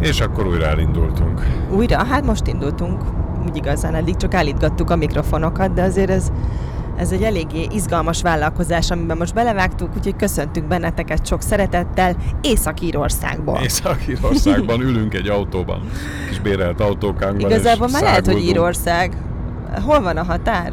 [0.00, 1.46] És akkor újra elindultunk.
[1.70, 2.04] Újra?
[2.04, 3.02] Hát most indultunk.
[3.46, 6.32] Úgy igazán, eddig csak állítgattuk a mikrofonokat, de azért ez,
[6.96, 13.58] ez egy eléggé izgalmas vállalkozás, amiben most belevágtuk, úgyhogy köszöntünk benneteket sok szeretettel Észak-Írországból.
[13.62, 15.80] Észak-Írországban ülünk egy autóban,
[16.28, 17.50] kis bérelt autókánkban.
[17.50, 19.12] Igazából már lehet, hogy Írország.
[19.84, 20.72] Hol van a határ?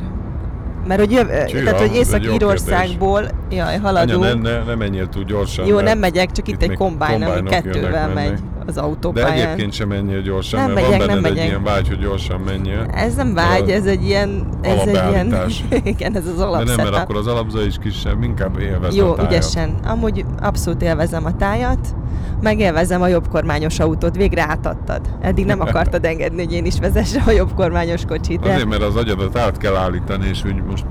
[0.88, 4.24] Mert hogy, jöv, Csíra, tehát, hogy egy Észak-Írországból, jaj, haladunk.
[4.24, 5.66] Anya, ne, ne, ne menjél túl gyorsan.
[5.66, 8.40] Jó, nem megyek, csak itt, egy még kombány, ami kettővel megy mennek.
[8.66, 9.32] Az De autópályán.
[9.32, 11.50] egyébként sem menjél gyorsan, Nem mert megyek, van nem benned egy megyek.
[11.50, 12.86] ilyen vágy, hogy gyorsan menjél.
[12.94, 14.48] Ez nem vágy, ez egy ilyen...
[14.62, 15.36] Ez egy ilyen
[15.84, 19.16] igen, ez az De nem, mert akkor az alapza is kisebb, inkább élvezd Jó, a
[19.16, 19.32] tájat.
[19.32, 19.76] ügyesen.
[19.86, 21.96] Amúgy abszolút élvezem a tájat,
[22.42, 24.16] meg élvezem a jobbkormányos autót.
[24.16, 25.02] Végre átadtad.
[25.22, 28.40] Eddig nem akartad engedni, hogy én is vezesse a jobbkormányos kocsit.
[28.40, 28.54] De...
[28.54, 30.86] Azért, mert az agyadat át kell állítani, és úgy most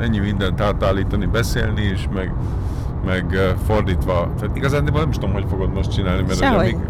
[0.00, 2.32] ennyi mindent átállítani, beszélni is, meg,
[3.06, 4.30] meg fordítva.
[4.40, 6.66] Tehát igazán nem is tudom, hogy fogod most csinálni, mert Sehogy.
[6.66, 6.86] ugye még,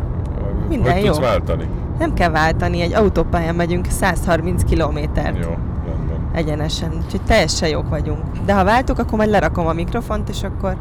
[0.70, 1.12] Minden hogy jó.
[1.12, 1.68] tudsz váltani.
[1.98, 5.38] Nem kell váltani, egy autópályán megyünk 130 kilométert.
[5.38, 5.50] Jó,
[5.86, 6.30] rendben.
[6.32, 8.20] Egyenesen, úgyhogy teljesen jók vagyunk.
[8.44, 10.76] De ha váltuk, akkor majd lerakom a mikrofont, és akkor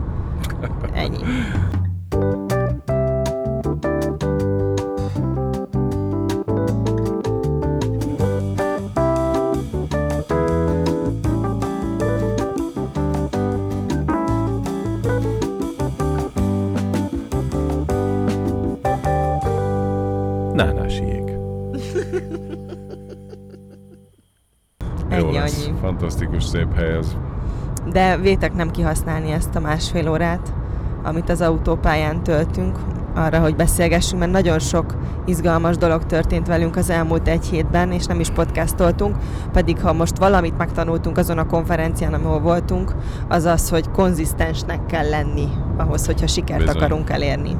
[0.94, 1.24] ennyi.
[26.20, 27.16] Fantasztikus szép hely ez.
[27.92, 30.54] De vétek nem kihasználni ezt a másfél órát,
[31.04, 32.78] amit az autópályán töltünk,
[33.16, 38.06] arra, hogy beszélgessünk, mert nagyon sok izgalmas dolog történt velünk az elmúlt egy hétben, és
[38.06, 39.16] nem is podcastoltunk,
[39.52, 42.96] pedig ha most valamit megtanultunk azon a konferencián, ahol voltunk,
[43.28, 45.48] az az, hogy konzisztensnek kell lenni
[45.78, 46.76] ahhoz, hogyha sikert Bizony.
[46.76, 47.56] akarunk elérni.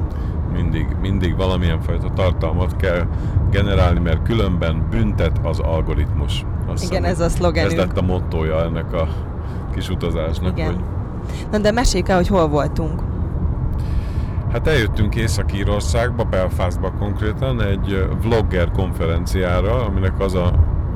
[0.52, 3.06] Mindig, mindig valamilyen fajta tartalmat kell
[3.50, 6.44] generálni, mert különben büntet az algoritmus.
[6.66, 7.72] Azt Igen, ez a szlogenünk.
[7.72, 9.08] Ez lett a mottoja ennek a
[9.74, 10.58] kis utazásnak.
[10.58, 10.66] Igen.
[10.66, 10.84] Hogy
[11.50, 13.02] Na de meséljük el, hogy hol voltunk.
[14.52, 20.52] Hát eljöttünk Észak-Írországba, Belfastba konkrétan, egy vlogger konferenciára, aminek az a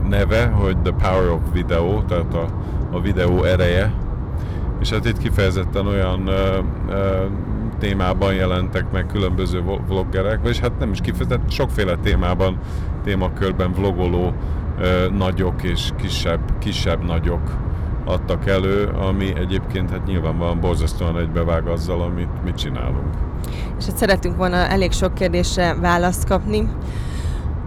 [0.08, 2.46] neve, hogy The Power of Video, tehát a,
[2.92, 3.92] a videó ereje.
[4.80, 6.58] És hát itt kifejezetten olyan ö,
[6.88, 7.24] ö,
[7.78, 12.58] témában jelentek meg különböző vloggerek, vagyis hát nem is kifejezetten, sokféle témában,
[13.04, 14.32] témakörben vlogoló
[14.78, 17.50] ö, nagyok és kisebb, kisebb nagyok
[18.04, 23.14] adtak elő, ami egyébként hát nyilvánvalóan borzasztóan egybevág azzal, amit mit csinálunk.
[23.78, 26.68] és hát szeretünk volna elég sok kérdésre választ kapni.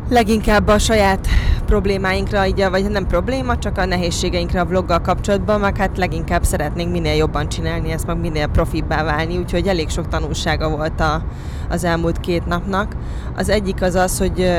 [0.10, 1.28] Leginkább a saját
[1.66, 6.92] problémáinkra, így, vagy nem probléma, csak a nehézségeinkre a vloggal kapcsolatban, meg hát leginkább szeretnénk
[6.92, 11.24] minél jobban csinálni ezt, meg minél profibbá válni, úgyhogy elég sok tanulsága volt a,
[11.70, 12.96] az elmúlt két napnak.
[13.36, 14.52] Az egyik az az, hogy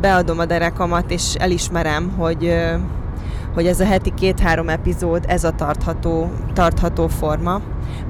[0.00, 2.54] beadom a derekamat, és elismerem, hogy
[3.54, 7.60] hogy ez a heti két-három epizód, ez a tartható, tartható forma,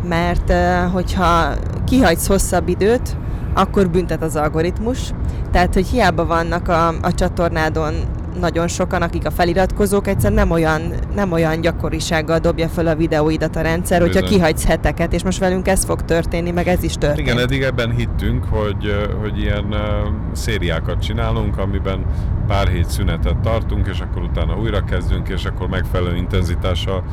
[0.08, 0.52] mert
[0.92, 1.54] hogyha
[1.84, 3.16] kihagysz hosszabb időt,
[3.54, 5.10] akkor büntet az algoritmus.
[5.50, 7.94] Tehát, hogy hiába vannak a, a csatornádon
[8.40, 10.80] nagyon sokan, akik a feliratkozók, egyszerűen nem olyan,
[11.14, 14.38] nem olyan gyakorisággal dobja fel a videóidat a rendszer, hogyha Bizony.
[14.38, 17.28] kihagysz heteket, és most velünk ez fog történni, meg ez is történt.
[17.28, 19.74] Igen, eddig ebben hittünk, hogy, hogy ilyen
[20.32, 22.04] szériákat csinálunk, amiben
[22.46, 27.04] pár hét szünetet tartunk, és akkor utána újra kezdünk, és akkor megfelelő intenzitással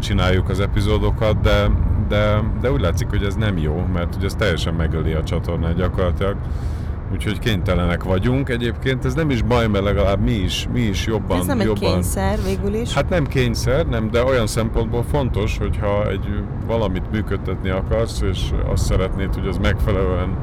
[0.00, 1.70] csináljuk az epizódokat, de,
[2.08, 5.74] de, de úgy látszik, hogy ez nem jó, mert hogy ez teljesen megöli a csatornát
[5.74, 6.36] gyakorlatilag.
[7.12, 8.48] Úgyhogy kénytelenek vagyunk.
[8.48, 11.66] Egyébként ez nem is baj, mert legalább mi is, mi is jobban, ez nem egy
[11.66, 12.94] jobban kényszer végül is.
[12.94, 18.84] Hát nem kényszer, nem, de olyan szempontból fontos, hogyha egy valamit működtetni akarsz, és azt
[18.84, 20.36] szeretnéd, hogy az megfelelően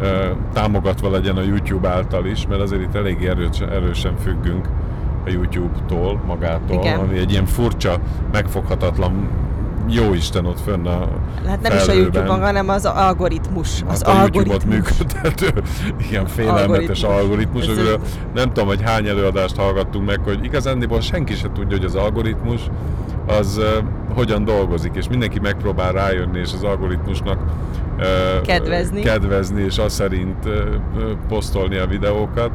[0.00, 4.68] ö, támogatva legyen a YouTube által is, mert azért itt elég erősen, erősen függünk
[5.26, 6.98] a YouTube-tól, magától, Igen.
[6.98, 7.98] ami egy ilyen furcsa,
[8.32, 9.28] megfoghatatlan
[9.88, 11.08] jó Isten ott fönn a
[11.46, 12.02] Hát nem is a felhőben.
[12.12, 13.82] YouTube maga, hanem az algoritmus.
[13.88, 14.64] Az Hát a algoritmus.
[14.64, 15.62] működtető
[16.10, 17.66] ilyen félelmetes Algoritmus.
[17.66, 17.94] algoritmus, Ez
[18.34, 22.60] nem tudom, hogy hány előadást hallgattunk meg, hogy igazándiból senki se tudja, hogy az algoritmus
[23.26, 23.60] az
[24.14, 27.38] hogyan dolgozik, és mindenki megpróbál rájönni, és az algoritmusnak
[28.42, 29.00] Kedvezni.
[29.00, 30.48] kedvezni, és azt szerint
[31.28, 32.50] posztolni a videókat,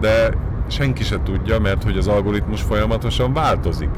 [0.00, 0.28] de
[0.68, 3.90] senki se tudja, mert hogy az algoritmus folyamatosan változik.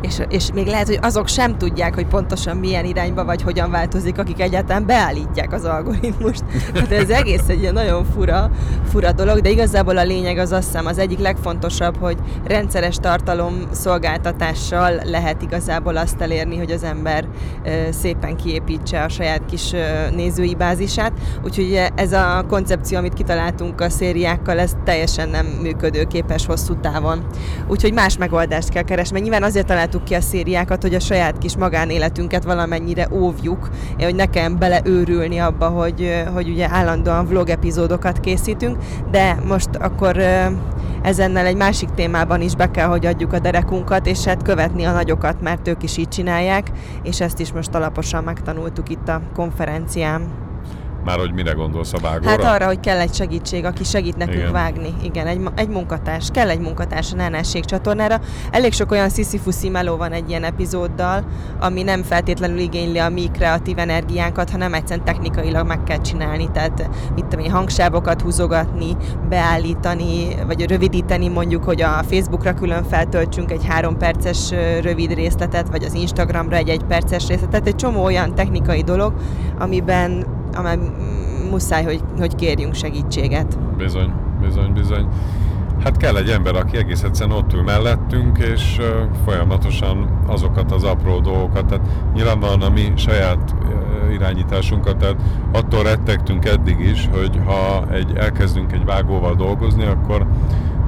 [0.00, 4.18] És, és még lehet, hogy azok sem tudják, hogy pontosan milyen irányba vagy hogyan változik,
[4.18, 6.42] akik egyáltalán beállítják az algoritmust.
[6.74, 8.50] Hát ez egész egy ilyen nagyon fura,
[8.90, 13.54] fura dolog, de igazából a lényeg az azt hiszem az egyik legfontosabb, hogy rendszeres tartalom
[13.70, 17.24] szolgáltatással lehet igazából azt elérni, hogy az ember
[17.90, 19.70] szépen kiépítse a saját kis
[20.14, 21.12] nézői bázisát.
[21.44, 25.46] Úgyhogy ez a koncepció, amit kitaláltunk a szériákkal, ez teljesen nem
[26.08, 27.26] működőképes hosszú távon.
[27.66, 29.12] Úgyhogy más megoldást kell keresni.
[29.12, 33.68] Mert nyilván azért találtuk ki a szériákat, hogy a saját kis magánéletünket valamennyire óvjuk,
[33.98, 38.76] hogy nekem beleőrülni abba, hogy, hogy ugye állandóan vlog epizódokat készítünk,
[39.10, 40.16] de most akkor
[41.02, 44.92] ezennel egy másik témában is be kell, hogy adjuk a derekunkat, és hát követni a
[44.92, 46.70] nagyokat, mert ők is így csinálják,
[47.02, 50.47] és ezt is most alaposan megtanultuk itt a konferencián.
[51.08, 52.30] Már hogy mire gondolsz a vágóra?
[52.30, 54.52] Hát arra, hogy kell egy segítség, aki segít nekünk Igen.
[54.52, 54.94] vágni.
[55.02, 56.28] Igen, egy, egy munkatárs.
[56.32, 58.20] Kell egy munkatárs a Nánáség csatornára.
[58.50, 61.24] Elég sok olyan sziszifuszi meló van egy ilyen epizóddal,
[61.60, 66.50] ami nem feltétlenül igényli a mi kreatív energiánkat, hanem egyszerűen technikailag meg kell csinálni.
[66.50, 68.96] Tehát mit tudom én, hangsávokat húzogatni,
[69.28, 74.50] beállítani, vagy rövidíteni mondjuk, hogy a Facebookra külön feltöltsünk egy három perces
[74.82, 77.66] rövid részletet, vagy az Instagramra egy egy perces részletet.
[77.66, 79.14] Egy csomó olyan technikai dolog,
[79.58, 80.78] amiben amely
[81.50, 83.58] muszáj, hogy, hogy kérjünk segítséget.
[83.76, 85.06] Bizony, bizony, bizony.
[85.84, 88.80] Hát kell egy ember, aki egész egyszerűen ott ül mellettünk, és
[89.24, 93.54] folyamatosan azokat az apró dolgokat, tehát nyilvánvalóan a mi saját
[94.12, 95.16] irányításunkat, tehát
[95.52, 100.26] attól rettegtünk eddig is, hogy ha egy, elkezdünk egy vágóval dolgozni, akkor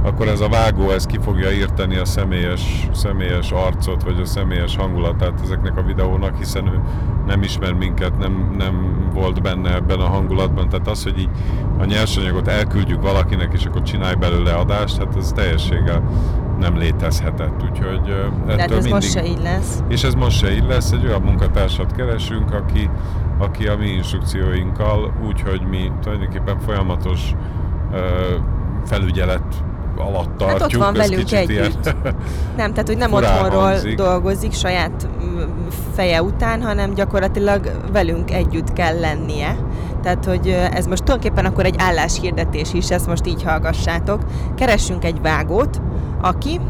[0.03, 4.77] akkor ez a vágó ez ki fogja írteni a személyes, személyes arcot, vagy a személyes
[4.77, 6.81] hangulatát ezeknek a videónak, hiszen ő
[7.27, 10.69] nem ismer minket, nem, nem volt benne ebben a hangulatban.
[10.69, 11.31] Tehát az, hogy így
[11.79, 16.03] a nyersanyagot elküldjük valakinek, és akkor csinálj belőle adást, hát ez teljességgel
[16.59, 17.63] nem létezhetett.
[17.71, 18.93] Úgyhogy ettől Tehát ez mindig...
[18.93, 19.83] most se így lesz.
[19.89, 22.91] És ez most se így lesz, egy olyan munkatársat keresünk, aki,
[23.39, 27.35] aki a mi instrukcióinkkal, úgyhogy mi tulajdonképpen folyamatos
[28.85, 29.65] felügyelet
[30.01, 30.51] alatt tartjuk.
[30.51, 31.51] Hát ott van velünk együtt.
[31.51, 31.73] Ilyen
[32.57, 33.97] nem, tehát hogy nem otthonról hangzik.
[33.97, 35.09] dolgozik saját
[35.95, 39.57] feje után, hanem gyakorlatilag velünk együtt kell lennie.
[40.03, 44.21] Tehát, hogy ez most tulajdonképpen akkor egy álláshirdetés is, ezt most így hallgassátok.
[44.55, 45.81] Keressünk egy vágót,
[46.21, 46.61] aki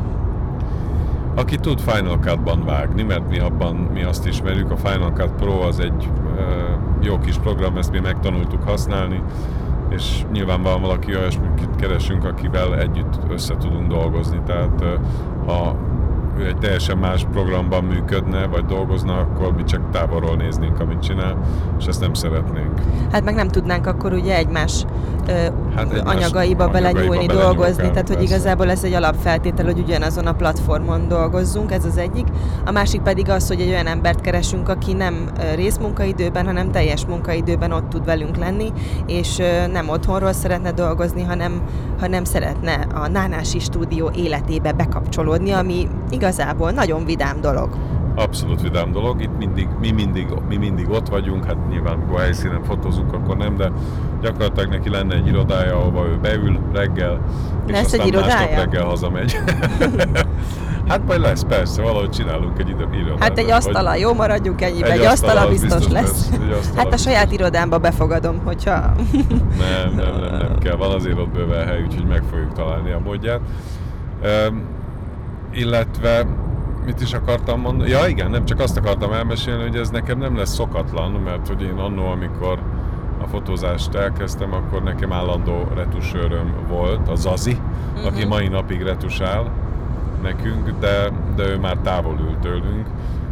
[1.35, 5.61] aki tud Final Cut-ban vágni, mert mi abban mi azt ismerjük, a Final Cut Pro
[5.61, 6.41] az egy uh,
[7.01, 9.23] jó kis program, ezt mi megtanultuk használni,
[9.91, 14.41] és nyilván valaki olyasmit keresünk, akivel együtt össze tudunk dolgozni.
[14.47, 14.85] Tehát
[15.47, 15.77] ha
[16.39, 21.39] ő egy teljesen más programban működne, vagy dolgozna, akkor mi csak távolról néznénk, amit csinál,
[21.79, 22.81] és ezt nem szeretnénk.
[23.13, 24.85] Hát meg nem tudnánk akkor ugye egymás,
[25.27, 25.33] ö,
[25.75, 28.35] hát egymás anyagaiba, belenyúlni, dolgozni, kell, tehát hogy persze.
[28.35, 32.27] igazából ez egy alapfeltétel, hogy ugyanazon a platformon dolgozzunk, ez az egyik.
[32.65, 37.73] A másik pedig az, hogy egy olyan embert keresünk, aki nem részmunkaidőben, hanem teljes munkaidőben
[37.73, 38.73] ott tud velünk lenni,
[39.07, 39.37] és
[39.73, 41.63] nem otthonról szeretne dolgozni, hanem,
[42.01, 47.69] hanem szeretne a Nánási stúdió életébe bekapcsolódni, ami igaz igazából nagyon vidám dolog.
[48.15, 49.23] Abszolút vidám dolog.
[49.23, 53.57] Itt mindig, mi, mindig, mi mindig ott vagyunk, hát nyilván amikor helyszínen fotózunk, akkor nem,
[53.57, 53.71] de
[54.23, 57.21] gyakorlatilag neki lenne egy irodája, ahova ő beül reggel,
[57.67, 58.35] és lesz aztán egy irodája?
[58.35, 59.39] másnap reggel hazamegy.
[60.89, 63.23] hát majd lesz, persze, valahogy csinálunk egy irodát.
[63.23, 66.31] Hát egy asztala, jó, maradjunk ennyibe, egy, egy asztala biztos, biztos lesz.
[66.31, 66.59] lesz.
[66.59, 68.71] Asztala hát a saját irodámba befogadom, hogyha...
[69.59, 72.99] nem, nem, nem, nem kell, van azért ott bőven hely, úgyhogy meg fogjuk találni a
[72.99, 73.41] módját.
[74.49, 74.79] Um,
[75.53, 76.27] illetve
[76.85, 77.91] mit is akartam mondani?
[77.91, 81.63] Ja igen, nem csak azt akartam elmesélni, hogy ez nekem nem lesz szokatlan, mert hogy
[81.63, 82.59] én annó, amikor
[83.23, 87.59] a fotózást elkezdtem, akkor nekem állandó retusőröm volt, a Zazi,
[87.93, 88.07] uh-huh.
[88.07, 89.53] aki mai napig retusál
[90.23, 92.87] nekünk, de, de ő már távol ül tőlünk,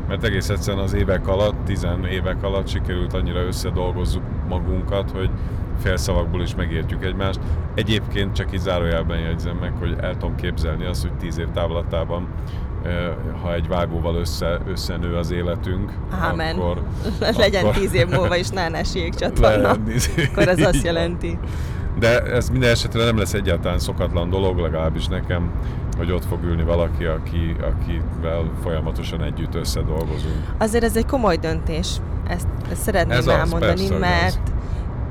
[0.09, 5.31] mert egész egyszerűen az évek alatt, tizen évek alatt sikerült annyira összedolgozzuk magunkat, hogy
[5.79, 7.41] félszavakból is megértjük egymást.
[7.75, 12.29] Egyébként csak így zárójelben jegyzem meg, hogy el tudom képzelni azt, hogy tíz év távlatában
[13.43, 15.93] ha egy vágóval össze, összenő az életünk,
[16.31, 16.57] Amen.
[16.57, 16.83] akkor...
[17.37, 19.71] Legyen akkor, tíz év múlva is Nánási égcsatorna.
[20.31, 21.39] akkor ez azt jelenti.
[21.99, 25.53] De ez minden esetre nem lesz egyáltalán szokatlan dolog, legalábbis nekem,
[25.97, 30.35] hogy ott fog ülni valaki, aki, akivel folyamatosan együtt összedolgozunk.
[30.59, 31.97] Azért ez egy komoly döntés,
[32.29, 34.58] ezt, ezt szeretném ez elmondani, az, persze, mert az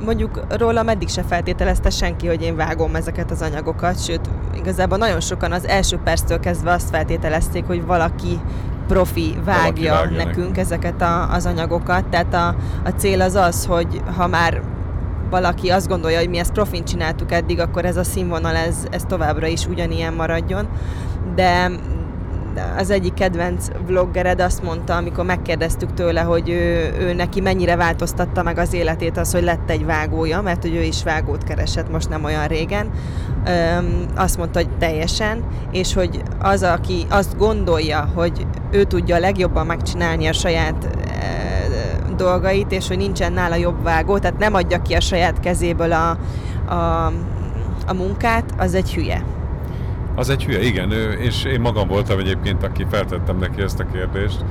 [0.06, 5.20] mondjuk róla meddig se feltételezte senki, hogy én vágom ezeket az anyagokat, sőt, igazából nagyon
[5.20, 8.40] sokan az első perctől kezdve azt feltételezték, hogy valaki
[8.88, 12.06] profi vágja, vágja nekünk nekünk ezeket a, az anyagokat.
[12.06, 12.48] Tehát a,
[12.84, 14.62] a cél az az, hogy ha már
[15.30, 19.04] valaki azt gondolja, hogy mi ezt profin csináltuk eddig, akkor ez a színvonal, ez, ez
[19.08, 20.68] továbbra is ugyanilyen maradjon.
[21.36, 21.72] De,
[22.78, 28.44] az egyik kedvenc vloggered azt mondta, amikor megkérdeztük tőle, hogy ő, ő neki mennyire változtatta
[28.44, 32.10] meg az életét az, hogy lett egy vágója, mert hogy ő is vágót keresett most
[32.10, 32.90] nem olyan régen.
[33.46, 39.66] Öm, azt mondta, hogy teljesen, és hogy az, aki azt gondolja, hogy ő tudja legjobban
[39.66, 44.94] megcsinálni a saját e, dolgait, és hogy nincsen nála jobb vágó, tehát nem adja ki
[44.94, 46.18] a saját kezéből a,
[46.74, 47.06] a,
[47.88, 49.37] a munkát, az egy hülye.
[50.18, 54.46] Az egy hülye, igen, és én magam voltam egyébként, aki feltettem neki ezt a kérdést,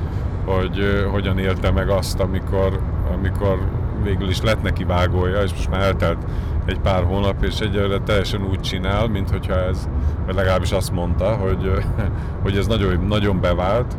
[0.44, 2.80] hogy hogyan élte meg azt, amikor,
[3.14, 3.58] amikor
[4.02, 6.18] végül is lett neki vágója, és most már eltelt
[6.64, 9.88] egy pár hónap, és egyelőre teljesen úgy csinál, mint hogyha ez,
[10.26, 11.70] vagy legalábbis azt mondta, hogy,
[12.42, 13.96] hogy ez nagyon, nagyon bevált,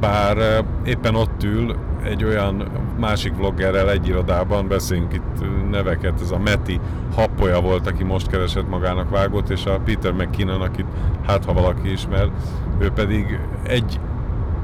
[0.00, 6.38] bár éppen ott ül egy olyan másik vloggerrel egy irodában, beszéljünk itt neveket, ez a
[6.38, 6.80] Meti
[7.14, 10.86] Happoja volt, aki most keresett magának vágót, és a Peter McKinnon, akit
[11.26, 12.30] hát ha valaki ismer,
[12.78, 14.00] ő pedig egy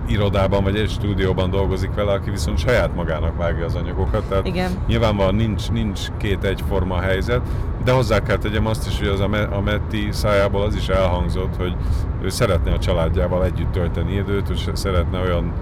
[0.07, 4.25] irodában vagy egy stúdióban dolgozik vele, aki viszont saját magának vágja az anyagokat.
[4.25, 4.71] Tehát Igen.
[4.87, 7.41] nyilvánvalóan nincs, nincs két egyforma helyzet,
[7.85, 10.89] de hozzá kell tegyem azt is, hogy az a, Me- a Metti szájából az is
[10.89, 11.77] elhangzott, hogy
[12.23, 15.53] ő szeretne a családjával együtt tölteni időt, és szeretne olyan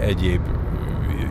[0.00, 0.40] egyéb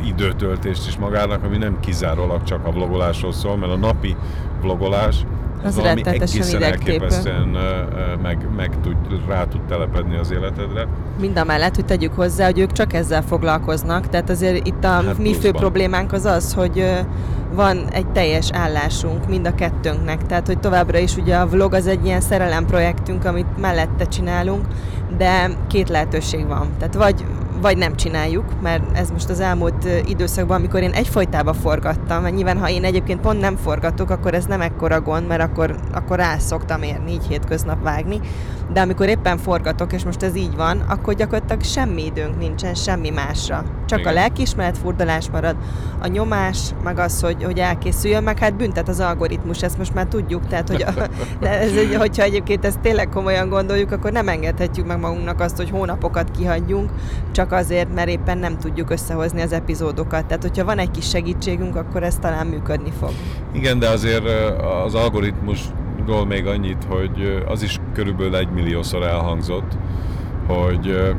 [0.05, 4.15] időtöltést is magának, ami nem kizárólag csak a vlogolásról szól, mert a napi
[4.61, 5.25] vlogolás
[5.63, 7.57] az valami egészen elképesztően
[8.21, 8.95] meg, meg tud,
[9.27, 10.87] rá tud telepedni az életedre.
[11.19, 14.87] Mind a mellett, hogy tegyük hozzá, hogy ők csak ezzel foglalkoznak, tehát azért itt a
[14.87, 17.03] hát mi fő problémánk az az, hogy
[17.53, 21.87] van egy teljes állásunk mind a kettőnknek, tehát hogy továbbra is ugye a vlog az
[21.87, 24.65] egy ilyen szerelem projektünk, amit mellette csinálunk,
[25.17, 26.67] de két lehetőség van.
[26.77, 27.25] Tehát vagy
[27.61, 32.59] vagy nem csináljuk, mert ez most az elmúlt időszakban, amikor én egyfolytában forgattam, mert nyilván
[32.59, 36.37] ha én egyébként pont nem forgatok, akkor ez nem ekkora gond, mert akkor, akkor rá
[36.37, 38.19] szoktam érni, így hétköznap vágni,
[38.73, 43.09] de amikor éppen forgatok, és most ez így van, akkor gyakorlatilag semmi időnk nincsen, semmi
[43.09, 43.63] másra.
[43.85, 44.11] Csak Igen.
[44.11, 45.55] a lelkiismeret furdalás marad,
[45.99, 50.05] a nyomás, meg az, hogy, hogy elkészüljön, meg hát büntet az algoritmus, ezt most már
[50.05, 50.93] tudjuk, tehát hogy a,
[51.45, 56.31] ez, hogyha egyébként ezt tényleg komolyan gondoljuk, akkor nem engedhetjük meg magunknak azt, hogy hónapokat
[56.37, 56.89] kihagyjunk,
[57.31, 60.25] csak azért, mert éppen nem tudjuk összehozni az epizódokat.
[60.25, 63.11] Tehát, hogyha van egy kis segítségünk, akkor ez talán működni fog.
[63.51, 64.25] Igen, de azért
[64.85, 64.95] az
[66.01, 69.77] algoritmusról még annyit, hogy az is körülbelül egy milliószor elhangzott,
[70.47, 71.13] hogy,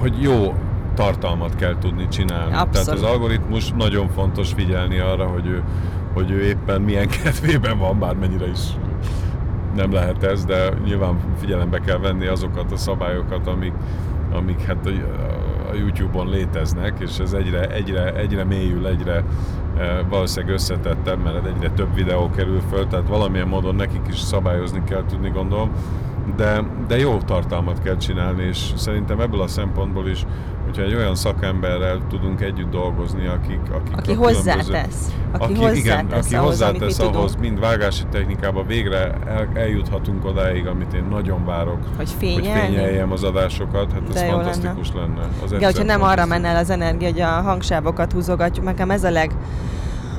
[0.00, 0.54] hogy jó
[0.94, 2.52] tartalmat kell tudni csinálni.
[2.52, 2.72] Abszolút.
[2.72, 5.62] Tehát az algoritmus nagyon fontos figyelni arra, hogy ő,
[6.14, 8.60] hogy ő éppen milyen kedvében van, bármennyire is
[9.74, 13.72] nem lehet ez, de nyilván figyelembe kell venni azokat a szabályokat, amik,
[14.32, 14.90] amik hát a,
[15.70, 19.24] a YouTube-on léteznek, és ez egyre, egyre, egyre mélyül, egyre
[20.08, 25.04] valószínűleg összetettebb, mert egyre több videó kerül föl, tehát valamilyen módon nekik is szabályozni kell
[25.08, 25.70] tudni, gondolom,
[26.36, 30.26] de, de jó tartalmat kell csinálni, és szerintem ebből a szempontból is
[30.74, 36.06] hogyha egy olyan szakemberrel tudunk együtt dolgozni, akik, akik aki hozzátesz, aki, aki, hozzátesz, igen,
[36.06, 41.78] aki ahhoz, hozzátesz ahhoz, mind vágási technikába végre el, eljuthatunk odáig, amit én nagyon várok,
[41.96, 42.48] hogy, fényelni?
[42.48, 45.06] hogy fényeljem az adásokat, hát ez fantasztikus lenne.
[45.06, 45.28] lenne.
[45.44, 49.04] Az igen, hogyha nem arra menne el az energia, hogy a hangsávokat húzogatjuk, nekem ez
[49.04, 49.30] a leg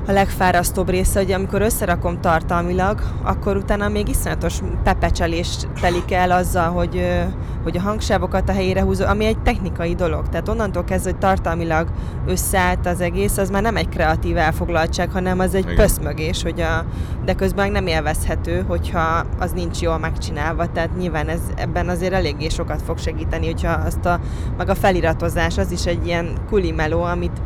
[0.07, 6.69] a legfárasztóbb része, hogy amikor összerakom tartalmilag, akkor utána még iszonyatos pepecselés telik el azzal,
[6.71, 7.23] hogy,
[7.63, 10.29] hogy a hangsávokat a helyére húzom, ami egy technikai dolog.
[10.29, 11.87] Tehát onnantól kezdve, hogy tartalmilag
[12.27, 15.75] összeállt az egész, az már nem egy kreatív elfoglaltság, hanem az egy Igen.
[15.75, 16.85] pöszmögés, hogy a,
[17.25, 20.71] de közben nem élvezhető, hogyha az nincs jól megcsinálva.
[20.71, 24.19] Tehát nyilván ez ebben azért eléggé sokat fog segíteni, hogyha azt a,
[24.57, 27.41] meg a feliratozás, az is egy ilyen kulimeló, amit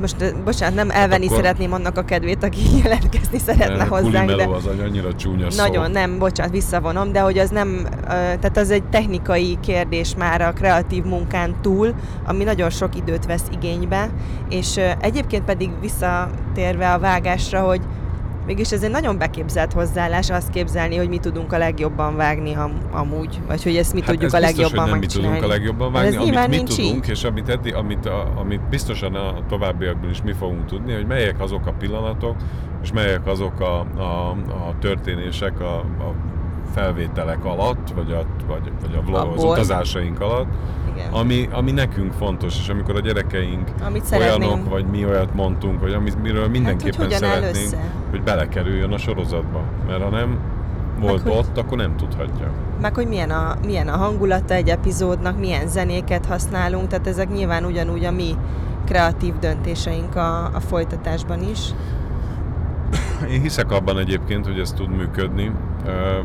[0.00, 1.44] most bocsánat, nem elvenni hát akkor...
[1.44, 4.34] szeretném annak a kedvét, aki jelentkezni szeretne ne, hozzánk.
[4.34, 5.62] De az annyira csúnya szó.
[5.62, 10.52] Nagyon, nem, bocsánat, visszavonom, de hogy az nem, tehát az egy technikai kérdés már a
[10.52, 11.94] kreatív munkán túl,
[12.26, 14.10] ami nagyon sok időt vesz igénybe,
[14.48, 17.80] és egyébként pedig visszatérve a vágásra, hogy
[18.46, 22.80] Mégis ez egy nagyon beképzelt hozzáállás azt képzelni, hogy mi tudunk a legjobban vágni am-
[22.90, 25.42] amúgy, vagy hogy ezt mi hát tudjuk ez a legjobban biztos, hogy nem mi tudunk
[25.42, 27.10] a legjobban vágni, amit mi tudunk, így.
[27.10, 31.40] és amit, eddig, amit, a, amit biztosan a továbbiakban is mi fogunk tudni, hogy melyek
[31.40, 32.36] azok a pillanatok,
[32.82, 34.30] és melyek azok a, a,
[34.68, 36.14] a történések a, a
[36.74, 40.48] felvételek alatt, vagy a, vagy, vagy a vlog, az utazásaink alatt,
[40.96, 41.12] Igen.
[41.12, 45.92] Ami, ami nekünk fontos, és amikor a gyerekeink amit olyanok, vagy mi olyat mondtunk, vagy
[45.92, 49.62] amit, miről mindenképpen hát, hogy szeretnénk, hogy belekerüljön a sorozatba.
[49.86, 50.38] Mert ha nem,
[51.00, 52.50] volt Meg hogy- ott, akkor nem tudhatja.
[52.80, 57.64] Meg hogy milyen a, milyen a hangulata egy epizódnak, milyen zenéket használunk, tehát ezek nyilván
[57.64, 58.34] ugyanúgy a mi
[58.86, 61.60] kreatív döntéseink a, a folytatásban is.
[63.30, 65.52] Én hiszek abban egyébként, hogy ez tud működni,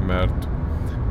[0.07, 0.47] mert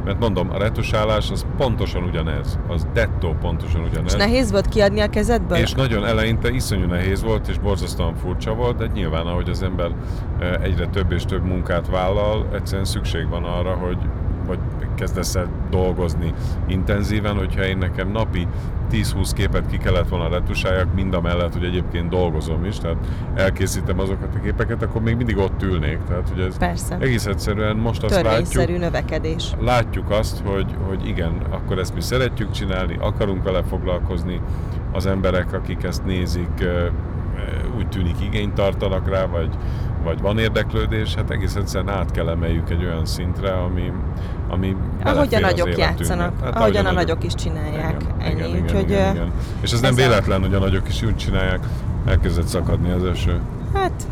[0.05, 4.15] mert mondom, a retusálás az pontosan ugyanez, az dettó pontosan És ugyanez.
[4.15, 5.59] nehéz volt kiadni a kezedből?
[5.59, 9.91] És nagyon eleinte iszonyú nehéz volt, és borzasztóan furcsa volt, de nyilván, ahogy az ember
[10.41, 13.99] ö, egyre több és több munkát vállal, egyszerűen szükség van arra, hogy,
[14.47, 14.59] hogy
[14.95, 16.35] kezdesz el dolgozni
[16.67, 18.47] intenzíven, hogyha én nekem napi
[18.91, 22.97] 10-20 képet ki kellett volna retusáljak, mind a mellett, hogy egyébként dolgozom is, tehát
[23.35, 25.99] elkészítem azokat a képeket, akkor még mindig ott ülnék.
[26.09, 26.97] Tehát, hogy ez Persze.
[27.01, 29.53] egész egyszerűen most azt látjuk, növekedés.
[29.61, 34.41] látjuk azt, hogy, hogy igen, akkor ezt mi szeretjük csinálni, akarunk vele foglalkozni,
[34.93, 36.65] az emberek, akik ezt nézik,
[37.77, 39.57] úgy tűnik igényt tartanak rá, vagy,
[40.05, 43.93] vagy van érdeklődés, hát egész egyszerűen át kell emeljük egy olyan szintre, ami,
[44.49, 48.03] ami Ahogy a nagyok játszanak, Hát, ahogyan a nagyok is csinálják.
[48.03, 48.35] igen, Ennyi.
[48.35, 49.33] igen, igen, Úgyhogy, igen, ö, igen.
[49.61, 51.59] És ez nem ez a- véletlen, hogy a nagyok is úgy csinálják,
[52.07, 53.41] elkezdett szakadni az eső.
[53.75, 54.07] Hát,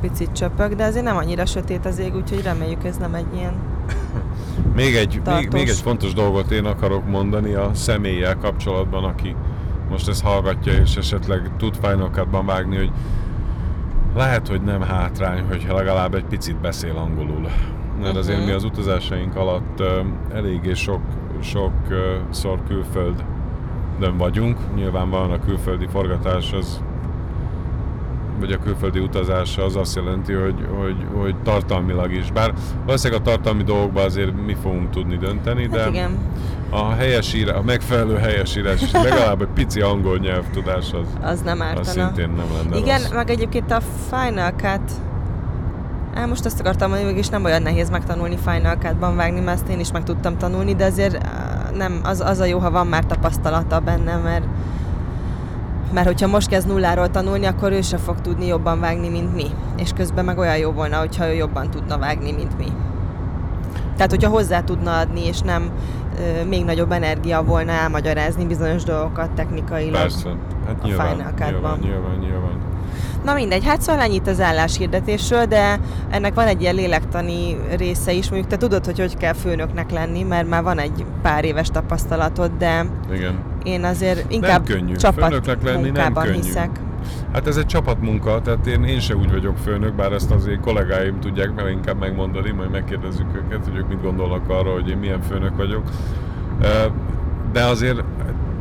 [0.00, 3.52] picit csöpög, de azért nem annyira sötét az ég, úgyhogy reméljük ez nem egy ilyen...
[4.76, 9.36] Még egy, még, még egy fontos dolgot én akarok mondani a személlyel kapcsolatban, aki
[9.90, 12.90] most ezt hallgatja, és esetleg tud Final Cut-ban vágni, hogy
[14.16, 17.48] lehet, hogy nem hátrány, hogyha legalább egy picit beszél angolul.
[18.00, 18.46] Mert azért Mhm.
[18.46, 19.82] mi az utazásaink alatt
[20.32, 21.00] eléggé sok,
[21.42, 21.72] sok
[22.30, 24.58] szor külföldön vagyunk.
[24.74, 26.82] Nyilvánvalóan a külföldi forgatás az
[28.40, 32.30] vagy a külföldi utazás az azt jelenti, hogy, hogy, hogy tartalmilag is.
[32.32, 32.52] Bár
[32.84, 36.10] valószínűleg a tartalmi dolgokban azért mi fogunk tudni dönteni, de Hát igen.
[36.74, 41.80] A helyesírás, a megfelelő helyesírás, és legalább egy pici angol nyelvtudás az, Az nem ártana.
[41.80, 43.10] az szintén nem lenne Igen, rossz.
[43.10, 44.90] meg egyébként a Final Cut
[46.14, 49.68] Á, most azt akartam mondani, is nem olyan nehéz megtanulni Final Cut-ban vágni, mert ezt
[49.70, 51.26] én is meg tudtam tanulni, de azért
[51.76, 54.44] nem, az, az a jó, ha van már tapasztalata benne, mert
[55.92, 59.46] mert hogyha most kezd nulláról tanulni, akkor ő se fog tudni jobban vágni, mint mi.
[59.76, 62.66] És közben meg olyan jó volna, hogyha ő jobban tudna vágni, mint mi.
[63.96, 65.70] Tehát, hogyha hozzá tudna adni, és nem
[66.48, 70.00] még nagyobb energia volna elmagyarázni bizonyos dolgokat technikailag.
[70.00, 70.28] Persze,
[70.66, 72.62] hát a nyilván, Final nyilván, nyilván, nyilván.
[73.24, 75.80] Na mindegy, hát szóval ennyit az álláshirdetésről, de
[76.10, 80.22] ennek van egy ilyen lélektani része is, mondjuk te tudod, hogy hogy kell főnöknek lenni,
[80.22, 83.38] mert már van egy pár éves tapasztalatod, de Igen.
[83.62, 84.94] én azért inkább könnyű.
[84.94, 86.32] csapat Főnöknek lenni nem könnyű.
[86.32, 86.70] hiszek.
[87.32, 91.20] Hát ez egy csapatmunka, tehát én, én se úgy vagyok főnök, bár ezt azért kollégáim
[91.20, 95.20] tudják meg inkább megmondani, majd megkérdezzük őket, hogy ők mit gondolnak arra, hogy én milyen
[95.20, 95.82] főnök vagyok.
[97.52, 98.04] De azért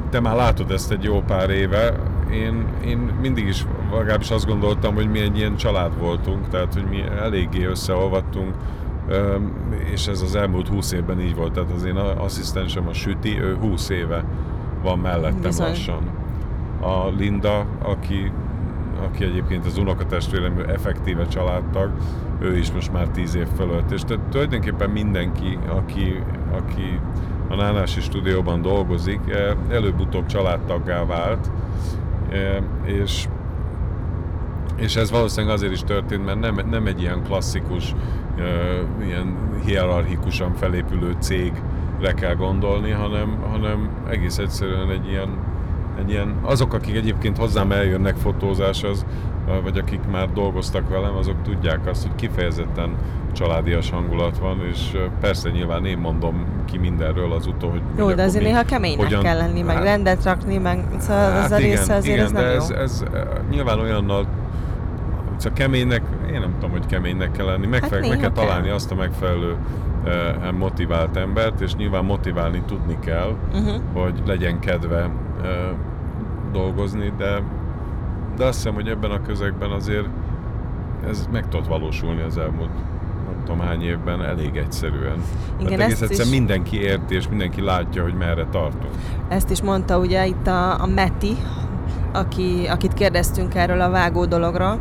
[0.10, 1.94] te már látod ezt egy jó pár éve,
[2.32, 6.86] én, én mindig is, legalábbis azt gondoltam, hogy mi egy ilyen család voltunk, tehát hogy
[6.89, 8.54] mi eléggé összeolvadtunk,
[9.08, 9.36] Ö,
[9.91, 13.56] és ez az elmúlt 20 évben így volt, tehát az én asszisztensem a Süti, ő
[13.56, 14.24] 20 éve
[14.84, 15.67] van mellettem Bizony.
[15.67, 16.02] lassan.
[16.84, 18.32] A Linda, aki,
[19.08, 21.91] aki egyébként az unokatestvérem, ő effektíve családtag,
[22.39, 27.00] ő is most már 10 év fölött, és tehát tulajdonképpen mindenki, aki, aki
[27.50, 31.52] a Nánási stúdióban dolgozik, eh, előbb-utóbb családtaggá vált,
[32.30, 33.28] eh, és
[34.76, 37.93] és ez valószínűleg azért is történt, mert nem, nem egy ilyen klasszikus,
[38.38, 45.30] uh, ilyen hierarchikusan felépülő cégre kell gondolni, hanem, hanem egész egyszerűen egy ilyen,
[45.99, 49.06] egy ilyen, azok, akik egyébként hozzám eljönnek fotózáshoz,
[49.63, 52.95] vagy akik már dolgoztak velem, azok tudják azt, hogy kifejezetten
[53.34, 58.23] családias hangulat van, és persze nyilván én mondom ki mindenről az utó, hogy Jó, de
[58.23, 61.58] azért mi- néha keménynek hogyan- kell lenni, meg Hát- rendet rakni, meg szóval az a
[61.58, 62.56] része azért igen, ez nem de jó.
[62.56, 63.03] ez, ez
[63.49, 64.25] nyilván olyannal
[65.41, 66.01] csak keménynek,
[66.34, 68.95] én nem tudom, hogy keménynek kell lenni, meg, Hát hát meg kell találni azt a
[68.95, 69.56] megfelelő
[70.58, 73.82] motivált embert, és nyilván motiválni tudni kell, Uh-huh.
[74.03, 75.10] hogy legyen kedve
[76.51, 77.43] dolgozni, de,
[78.38, 80.08] de azt hiszem, hogy ebben a közegben azért
[81.10, 82.69] ez meg tudott valósulni az elmúlt
[83.25, 85.23] nem tudom hány évben elég egyszerűen.
[85.60, 88.93] Igen, Mert egész ezt egyszerűen is- mindenki érti, és mindenki látja, hogy merre tartunk.
[89.27, 91.38] Ezt is mondta ugye itt a, a Meti,
[92.13, 94.77] aki, akit kérdeztünk erről a vágó dologra,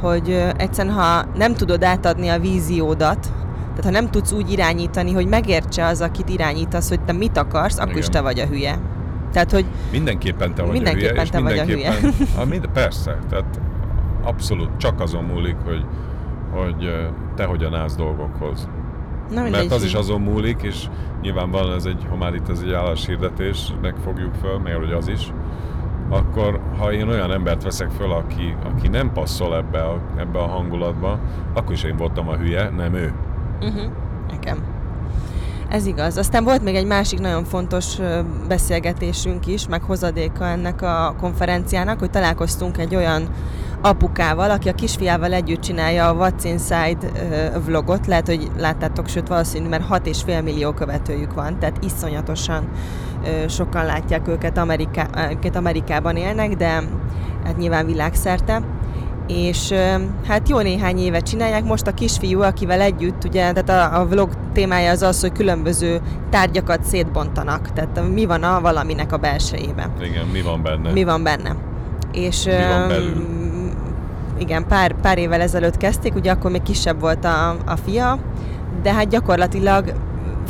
[0.00, 3.32] hogy egyszerűen, ha nem tudod átadni a víziódat,
[3.68, 7.78] tehát ha nem tudsz úgy irányítani, hogy megértse az, akit irányítasz, hogy te mit akarsz,
[7.78, 8.10] akkor is Igen.
[8.10, 8.78] te vagy a hülye.
[9.34, 11.90] Tehát, hogy Mindenképpen te vagy Mindenképpen a hülye, és te vagy a hülye.
[11.90, 13.60] mindenképpen, a, mind, persze, tehát
[14.22, 15.84] abszolút csak azon múlik, hogy,
[16.52, 18.68] hogy te hogyan állsz dolgokhoz.
[19.30, 19.60] na mindegy.
[19.60, 20.86] Mert az is azon múlik, és
[21.22, 25.32] nyilvánvalóan ez egy, ha már itt ez egy álláshirdetésnek fogjuk föl, mert hogy az is,
[26.08, 30.46] akkor ha én olyan embert veszek föl, aki, aki nem passzol ebbe a, ebbe a
[30.46, 31.18] hangulatba,
[31.52, 33.12] akkor is én voltam a hülye, nem ő.
[33.60, 33.90] Uh-huh.
[34.30, 34.58] Nekem.
[35.74, 36.16] Ez igaz.
[36.16, 37.96] Aztán volt még egy másik nagyon fontos
[38.48, 43.28] beszélgetésünk is, meg hozadéka ennek a konferenciának, hogy találkoztunk egy olyan
[43.80, 46.98] apukával, aki a kisfiával együtt csinálja a What's Inside
[47.64, 48.06] vlogot.
[48.06, 52.68] Lehet, hogy láttátok, sőt valószínű, mert 6,5 millió követőjük van, tehát iszonyatosan
[53.48, 56.82] sokan látják őket, Ameriká, őket Amerikában élnek, de
[57.44, 58.62] hát nyilván világszerte
[59.26, 59.74] és
[60.26, 61.64] hát jó néhány éve csinálják.
[61.64, 66.00] Most a kisfiú, akivel együtt, ugye, tehát a, a vlog témája az az, hogy különböző
[66.30, 69.92] tárgyakat szétbontanak, tehát mi van a valaminek a belsejében.
[70.00, 70.92] Igen, mi van benne.
[70.92, 71.56] Mi van benne.
[72.12, 73.42] És mi van belül?
[74.38, 78.18] igen, pár, pár évvel ezelőtt kezdték, ugye akkor még kisebb volt a, a fia,
[78.82, 79.92] de hát gyakorlatilag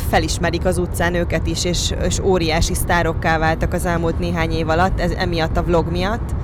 [0.08, 5.00] felismerik az utcán őket is, és, és óriási sztárokká váltak az elmúlt néhány év alatt,
[5.00, 6.34] ez emiatt a vlog miatt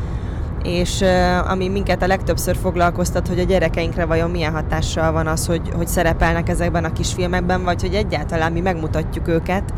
[0.65, 1.05] és
[1.49, 5.87] ami minket a legtöbbször foglalkoztat, hogy a gyerekeinkre vajon milyen hatással van az, hogy, hogy
[5.87, 9.73] szerepelnek ezekben a kisfilmekben, vagy hogy egyáltalán mi megmutatjuk őket.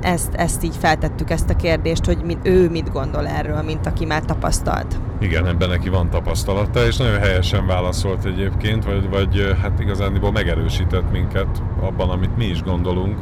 [0.00, 4.04] Ezt, ezt így feltettük, ezt a kérdést, hogy mit, ő mit gondol erről, mint aki
[4.04, 5.00] már tapasztalt.
[5.20, 11.10] Igen, ebben neki van tapasztalata, és nagyon helyesen válaszolt egyébként, vagy, vagy hát igazániból megerősített
[11.10, 13.18] minket abban, amit mi is gondolunk.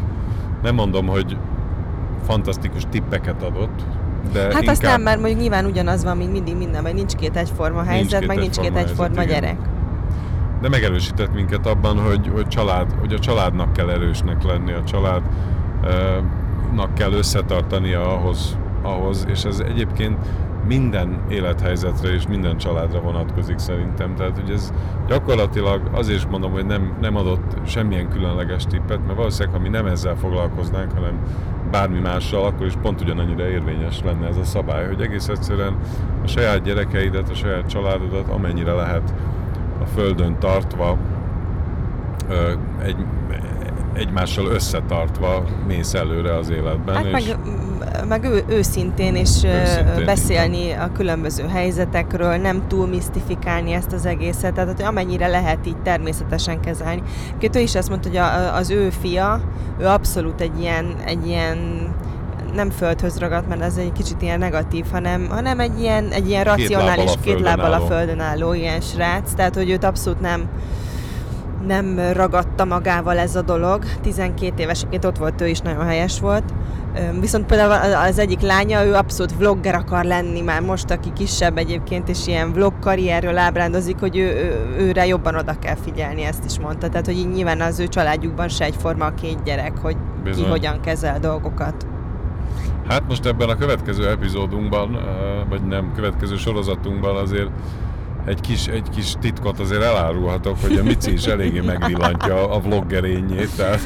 [0.62, 1.37] Nem mondom, hogy
[2.27, 3.83] fantasztikus tippeket adott,
[4.33, 4.67] de hát inkább...
[4.67, 8.11] azt nem, mert mondjuk nyilván ugyanaz van, mint mindig minden, vagy nincs két egyforma helyzet,
[8.11, 9.57] nincs meg nincs két egyforma helyzet, gyerek.
[9.59, 9.75] Igen.
[10.61, 16.95] De megerősített minket abban, hogy, hogy, család, hogy a családnak kell erősnek lenni, a családnak
[16.95, 20.17] kell összetartania ahhoz, ahhoz, és ez egyébként
[20.67, 24.15] minden élethelyzetre és minden családra vonatkozik szerintem.
[24.15, 24.73] Tehát, hogy ez
[25.09, 29.69] gyakorlatilag azért is mondom, hogy nem, nem adott semmilyen különleges tippet, mert valószínűleg, ha mi
[29.69, 31.21] nem ezzel foglalkoznánk, hanem
[31.71, 35.77] bármi mással, akkor is pont ugyanannyira érvényes lenne ez a szabály, hogy egész egyszerűen
[36.25, 39.15] a saját gyerekeidet, a saját családodat amennyire lehet
[39.83, 40.97] a földön tartva
[42.83, 43.05] egy,
[43.93, 46.95] egymással összetartva mész előre az életben.
[46.95, 47.39] Hát és meg,
[48.09, 50.81] meg ő, őszintén és őszintén beszélni igen.
[50.81, 56.61] a különböző helyzetekről, nem túl misztifikálni ezt az egészet, tehát hogy amennyire lehet így természetesen
[56.61, 57.03] kezelni.
[57.39, 59.41] Két ő is azt mondta, hogy a, az ő fia,
[59.79, 61.59] ő abszolút egy ilyen, egy ilyen
[62.55, 66.45] nem földhöz ragadt, mert ez egy kicsit ilyen negatív, hanem, hanem egy ilyen, egy ilyen
[66.45, 70.49] racionális, két lábbal a földön álló ilyen srác, tehát hogy őt abszolút nem,
[71.67, 73.85] nem ragadta magával ez a dolog.
[74.03, 76.45] 12 éveseként ott volt ő is, nagyon helyes volt.
[77.21, 82.09] Viszont például az egyik lánya, ő abszolút vlogger akar lenni már most, aki kisebb egyébként,
[82.09, 86.59] és ilyen vlog karrierről ábrándozik, hogy ő, ő, őre jobban oda kell figyelni, ezt is
[86.59, 86.89] mondta.
[86.89, 90.45] Tehát, hogy így nyilván az ő családjukban se egyforma a két gyerek, hogy Bizony.
[90.45, 91.87] ki hogyan kezel dolgokat.
[92.89, 94.99] Hát most ebben a következő epizódunkban,
[95.49, 97.51] vagy nem, következő sorozatunkban azért
[98.27, 103.57] egy kis, egy kis titkot azért elárulhatok, hogy a Mici is eléggé megvillantja a vloggerényét.
[103.57, 103.81] Tehát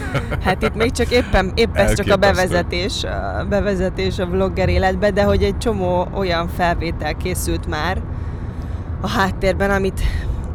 [0.45, 3.05] hát itt még csak éppen, épp ez csak a bevezetés,
[3.41, 8.03] a bevezetés a vlogger életbe, de hogy egy csomó olyan felvétel készült már
[9.01, 10.01] a háttérben, amit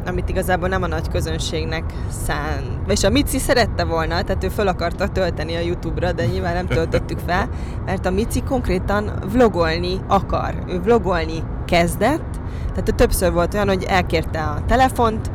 [0.06, 1.84] amit igazából nem a nagy közönségnek
[2.26, 2.82] szán.
[2.88, 6.66] És a Mici szerette volna, tehát ő fel akarta tölteni a YouTube-ra, de nyilván nem
[6.66, 7.48] töltöttük fel,
[7.84, 10.54] mert a Mici konkrétan vlogolni akar.
[10.68, 15.30] Ő vlogolni kezdett, tehát többször volt olyan, hogy elkérte a telefont,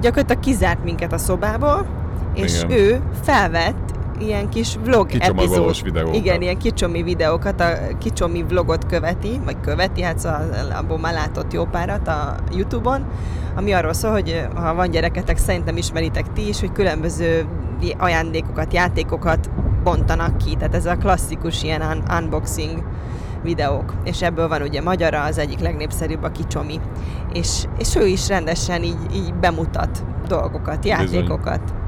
[0.00, 1.86] gyakorlatilag kizárt minket a szobából,
[2.34, 2.78] és Igen.
[2.78, 5.82] ő felvett ilyen kis vlog epizód.
[5.82, 6.14] videókat.
[6.14, 11.52] Igen, ilyen kicsomi videókat, a kicsomi vlogot követi, vagy követi, hát szóval abból már látott
[11.52, 13.06] jó párat a Youtube-on,
[13.56, 17.46] ami arról szól, hogy ha van gyereketek, szerintem ismeritek ti is, hogy különböző
[17.98, 19.50] ajándékokat, játékokat
[19.82, 20.54] bontanak ki.
[20.54, 22.82] Tehát ez a klasszikus ilyen un- unboxing
[23.42, 26.80] videók, és ebből van ugye magyara, az egyik legnépszerűbb a kicsomi.
[27.32, 31.60] És, és ő is rendesen így, így bemutat dolgokat, játékokat.
[31.60, 31.79] Bizony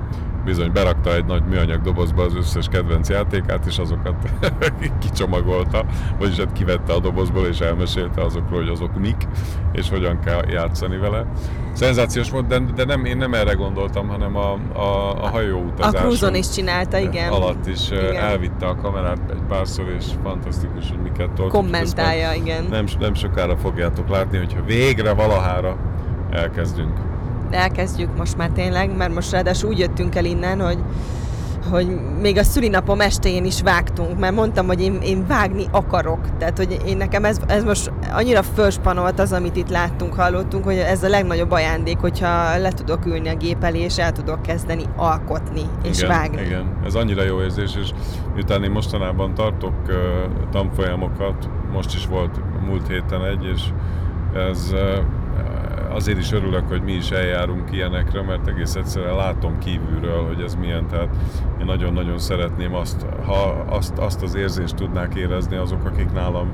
[0.45, 4.15] bizony berakta egy nagy műanyag dobozba az összes kedvenc játékát, és azokat
[5.01, 5.85] kicsomagolta,
[6.19, 9.29] vagyis hát kivette a dobozból, és elmesélte azokról, hogy azok mik,
[9.73, 11.27] és hogyan kell játszani vele.
[11.73, 16.01] Szenzációs volt, de, de nem, én nem erre gondoltam, hanem a, a, a hajóutazás.
[16.01, 17.33] A cruise is csinálta, igen.
[17.33, 18.17] Alatt is igen.
[18.17, 21.51] elvitte a kamerát egy párszor, és fantasztikus, hogy miket tolt.
[21.51, 22.65] Kommentálja, igen.
[22.71, 25.77] Nem, nem sokára fogjátok látni, hogyha végre valahára
[26.31, 27.12] elkezdünk
[27.55, 30.79] elkezdjük most már tényleg, mert most ráadásul úgy jöttünk el innen, hogy
[31.71, 36.37] hogy még a szülinapom estején is vágtunk, mert mondtam, hogy én, én vágni akarok.
[36.39, 40.77] Tehát, hogy én nekem ez, ez most annyira fölspanolt az, amit itt láttunk, hallottunk, hogy
[40.77, 44.85] ez a legnagyobb ajándék, hogyha le tudok ülni a gép elé, és el tudok kezdeni
[44.97, 46.41] alkotni és igen, vágni.
[46.43, 47.91] Igen, ez annyira jó érzés, és
[48.35, 49.95] miután én mostanában tartok uh,
[50.51, 53.63] tanfolyamokat, most is volt múlt héten egy, és
[54.35, 54.99] ez uh,
[55.91, 60.55] azért is örülök, hogy mi is eljárunk ilyenekre, mert egész egyszerűen látom kívülről, hogy ez
[60.55, 61.09] milyen, tehát
[61.61, 66.51] én nagyon-nagyon szeretném azt, ha azt, azt az érzést tudnák érezni azok, akik nálam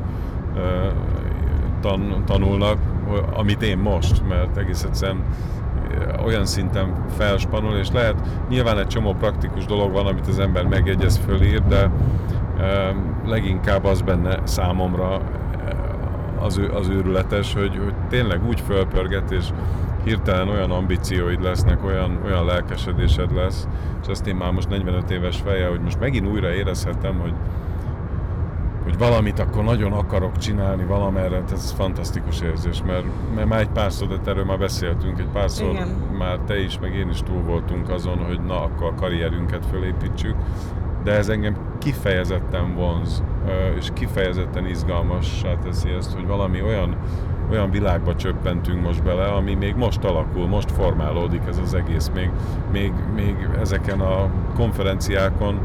[1.81, 2.79] tan, tanulnak,
[3.35, 5.25] amit én most, mert egész egyszerűen
[6.25, 8.14] olyan szinten felspanul, és lehet,
[8.49, 11.91] nyilván egy csomó praktikus dolog van, amit az ember megjegyez, fölír, de
[13.27, 15.21] leginkább az benne számomra
[16.40, 19.46] az, az őrületes, hogy, hogy tényleg úgy fölpörget, és
[20.05, 23.68] hirtelen olyan ambícióid lesznek, olyan, olyan lelkesedésed lesz,
[24.03, 27.33] és azt én már most 45 éves feje, hogy most megint újra érezhetem, hogy,
[28.83, 34.09] hogy valamit akkor nagyon akarok csinálni valamerre, ez fantasztikus érzés, mert, mert már egy párszor,
[34.09, 35.88] de erről már beszéltünk, egy párszor Igen.
[36.18, 40.35] már te is, meg én is túl voltunk azon, hogy na, akkor a karrierünket fölépítsük,
[41.05, 43.23] de ez engem kifejezetten vonz,
[43.79, 46.97] és kifejezetten izgalmassá teszi ezt, hogy valami olyan,
[47.51, 52.11] olyan világba csöppentünk most bele, ami még most alakul, most formálódik ez az egész.
[52.14, 52.31] Még,
[52.73, 55.59] még, még ezeken a konferenciákon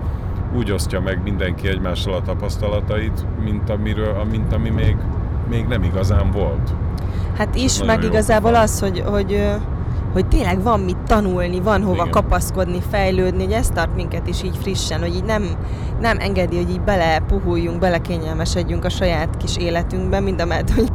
[0.56, 4.95] úgy osztja meg mindenki egymással a tapasztalatait, mint, amiről, mint ami még,
[5.49, 6.73] még nem igazán volt.
[7.38, 9.49] Hát is, meg igazából az, hogy, hogy
[10.13, 12.12] hogy tényleg van mit tanulni, van hova Igen.
[12.12, 15.43] kapaszkodni, fejlődni, hogy ez tart minket is így frissen, hogy így nem,
[15.99, 20.91] nem engedi, hogy így belepuhuljunk, belekényelmesedjünk a saját kis életünkbe, mind a mellett, hogy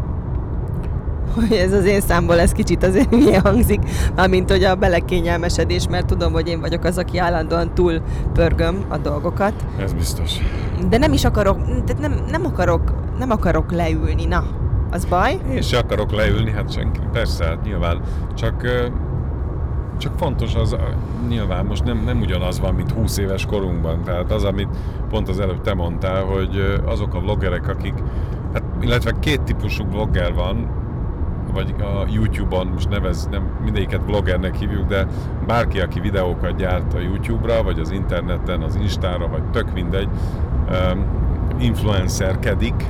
[1.35, 3.81] hogy ez az én számból ez kicsit azért milyen hangzik,
[4.17, 8.01] mármint hogy a belekényelmesedés, mert tudom, hogy én vagyok az, aki állandóan túl
[8.33, 9.53] pörgöm a dolgokat.
[9.81, 10.33] Ez biztos.
[10.89, 14.45] De nem is akarok, de nem, nem akarok, nem akarok leülni, na,
[14.91, 15.39] az baj?
[15.51, 18.01] Én se akarok leülni, hát senki, persze, hát nyilván,
[18.35, 18.67] csak
[19.99, 20.77] csak fontos az,
[21.29, 24.03] nyilván most nem, nem ugyanaz van, mint 20 éves korunkban.
[24.03, 24.69] Tehát az, amit
[25.09, 27.95] pont az előbb te mondtál, hogy azok a vloggerek, akik,
[28.53, 30.69] hát, illetve két típusú vlogger van,
[31.53, 35.07] vagy a YouTube-on, most nevez, nem mindegyiket vloggernek hívjuk, de
[35.47, 40.09] bárki, aki videókat gyárt a YouTube-ra, vagy az interneten, az Instára, vagy tök mindegy,
[41.59, 42.87] influencerkedik,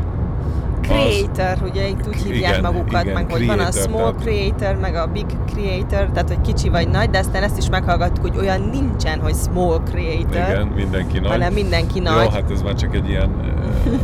[0.82, 4.20] creator, az, ugye itt úgy hívják igen, magukat, igen, meg hogy van a small tehát...
[4.20, 8.26] creator, meg a big creator, tehát hogy kicsi vagy nagy, de aztán ezt is meghallgattuk,
[8.26, 10.50] hogy olyan nincsen, hogy small creator.
[10.50, 11.30] Igen, mindenki nagy.
[11.30, 12.24] Hanem mindenki nagy.
[12.24, 13.30] Jó, hát ez már csak egy ilyen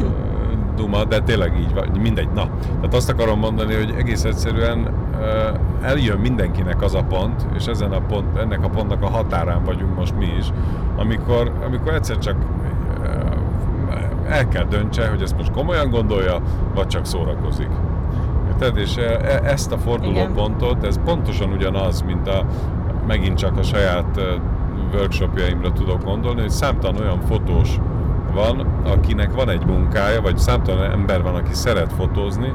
[0.76, 2.28] duma, de tényleg így van, mindegy.
[2.34, 5.02] Na, tehát azt akarom mondani, hogy egész egyszerűen
[5.82, 9.96] eljön mindenkinek az a pont, és ezen a pont, ennek a pontnak a határán vagyunk
[9.96, 10.46] most mi is,
[10.96, 12.36] amikor, amikor egyszer csak
[14.28, 16.40] el kell döntse, hogy ezt most komolyan gondolja,
[16.74, 17.70] vagy csak szórakozik.
[18.58, 22.44] Tehát és e, e, ezt a fordulópontot, ez pontosan ugyanaz, mint a
[23.06, 24.20] megint csak a saját
[24.92, 27.78] workshopjaimra tudok gondolni, hogy számtalan olyan fotós
[28.32, 32.52] van, akinek van egy munkája, vagy számtalan ember van, aki szeret fotózni,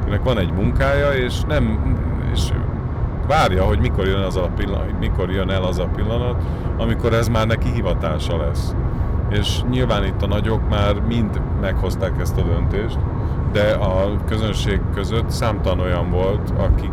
[0.00, 1.96] akinek van egy munkája, és nem,
[2.32, 2.52] és
[3.26, 6.42] várja, hogy mikor jön, az a pillanat, mikor jön el az a pillanat,
[6.78, 8.74] amikor ez már neki hivatása lesz
[9.30, 12.98] és nyilván itt a nagyok már mind meghozták ezt a döntést,
[13.52, 16.92] de a közönség között számtalan olyan volt, akik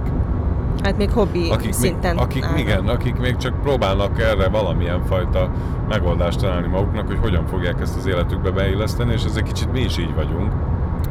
[0.84, 2.16] Hát még hobbi akik szinten.
[2.16, 5.52] Még, akik, igen, akik még csak próbálnak erre valamilyen fajta
[5.90, 9.80] megoldást találni maguknak, hogy hogyan fogják ezt az életükbe beilleszteni, és ez egy kicsit mi
[9.80, 10.52] is így vagyunk.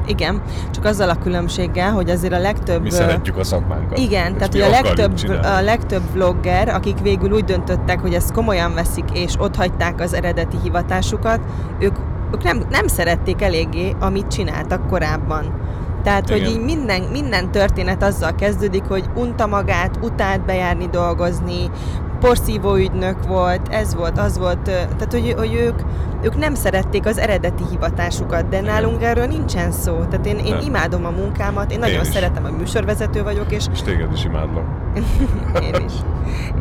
[0.06, 2.82] Igen, csak azzal a különbséggel, hogy azért a legtöbb...
[2.82, 3.98] Mi szeretjük a szakmánkat.
[3.98, 8.74] Igen, tehát hogy a legtöbb, a legtöbb vlogger, akik végül úgy döntöttek, hogy ezt komolyan
[8.74, 11.40] veszik, és ott hagyták az eredeti hivatásukat,
[11.78, 11.96] ők,
[12.32, 15.62] ők nem, nem szerették eléggé, amit csináltak korábban.
[16.02, 16.40] Tehát, Igen.
[16.40, 21.70] hogy így minden, minden történet azzal kezdődik, hogy unta magát, utált bejárni, dolgozni,
[22.24, 25.80] porszívó ügynök volt, ez volt, az volt, tehát hogy, hogy ők,
[26.22, 30.04] ők nem szerették az eredeti hivatásukat, de nálunk erről nincsen szó.
[30.10, 33.66] Tehát én, én imádom a munkámat, én nagyon én szeretem, hogy műsorvezető vagyok, és...
[33.72, 34.83] És téged is imádlak.
[35.66, 35.92] én is.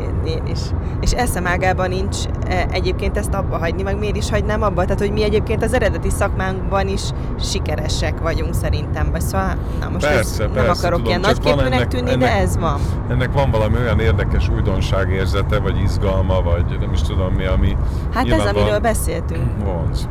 [0.00, 0.58] Én, én is.
[1.00, 2.16] És eszem ágában nincs
[2.48, 4.82] e, egyébként ezt abba hagyni, meg miért is hagynám abba?
[4.82, 7.02] Tehát, hogy mi egyébként az eredeti szakmánkban is
[7.40, 9.10] sikeresek vagyunk szerintem.
[9.10, 12.58] Vagy szóval, na most persze, nem persze, akarok tudom, ilyen nagyképűnek tűnni, ennek, de ez
[12.58, 12.80] van.
[13.08, 17.76] Ennek van valami olyan érdekes újdonság érzete, vagy izgalma, vagy nem is tudom mi, ami...
[18.14, 19.50] Hát ez, amiről beszéltünk.
[19.64, 20.08] Vonz.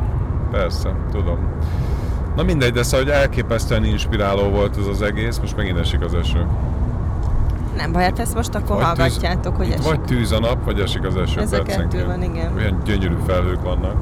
[0.50, 1.38] Persze, tudom.
[2.36, 6.14] Na mindegy, de szóval, hogy elképesztően inspiráló volt ez az egész, most megint esik az
[6.14, 6.46] eső.
[7.76, 9.84] Nem baj, hát ezt most akkor vagy hallgatjátok, tűz, hogy esik.
[9.84, 11.40] Vagy tűz a nap, vagy esik az eső.
[11.40, 12.52] Ez a kettő van, igen.
[12.56, 13.94] Olyan gyönyörű felhők vannak.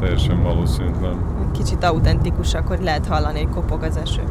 [0.00, 1.16] Teljesen valószínűtlen.
[1.52, 4.22] Kicsit autentikusak, hogy lehet hallani, hogy kopog az eső.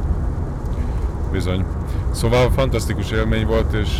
[1.31, 1.65] Bizony.
[2.13, 3.99] Szóval fantasztikus élmény volt, és,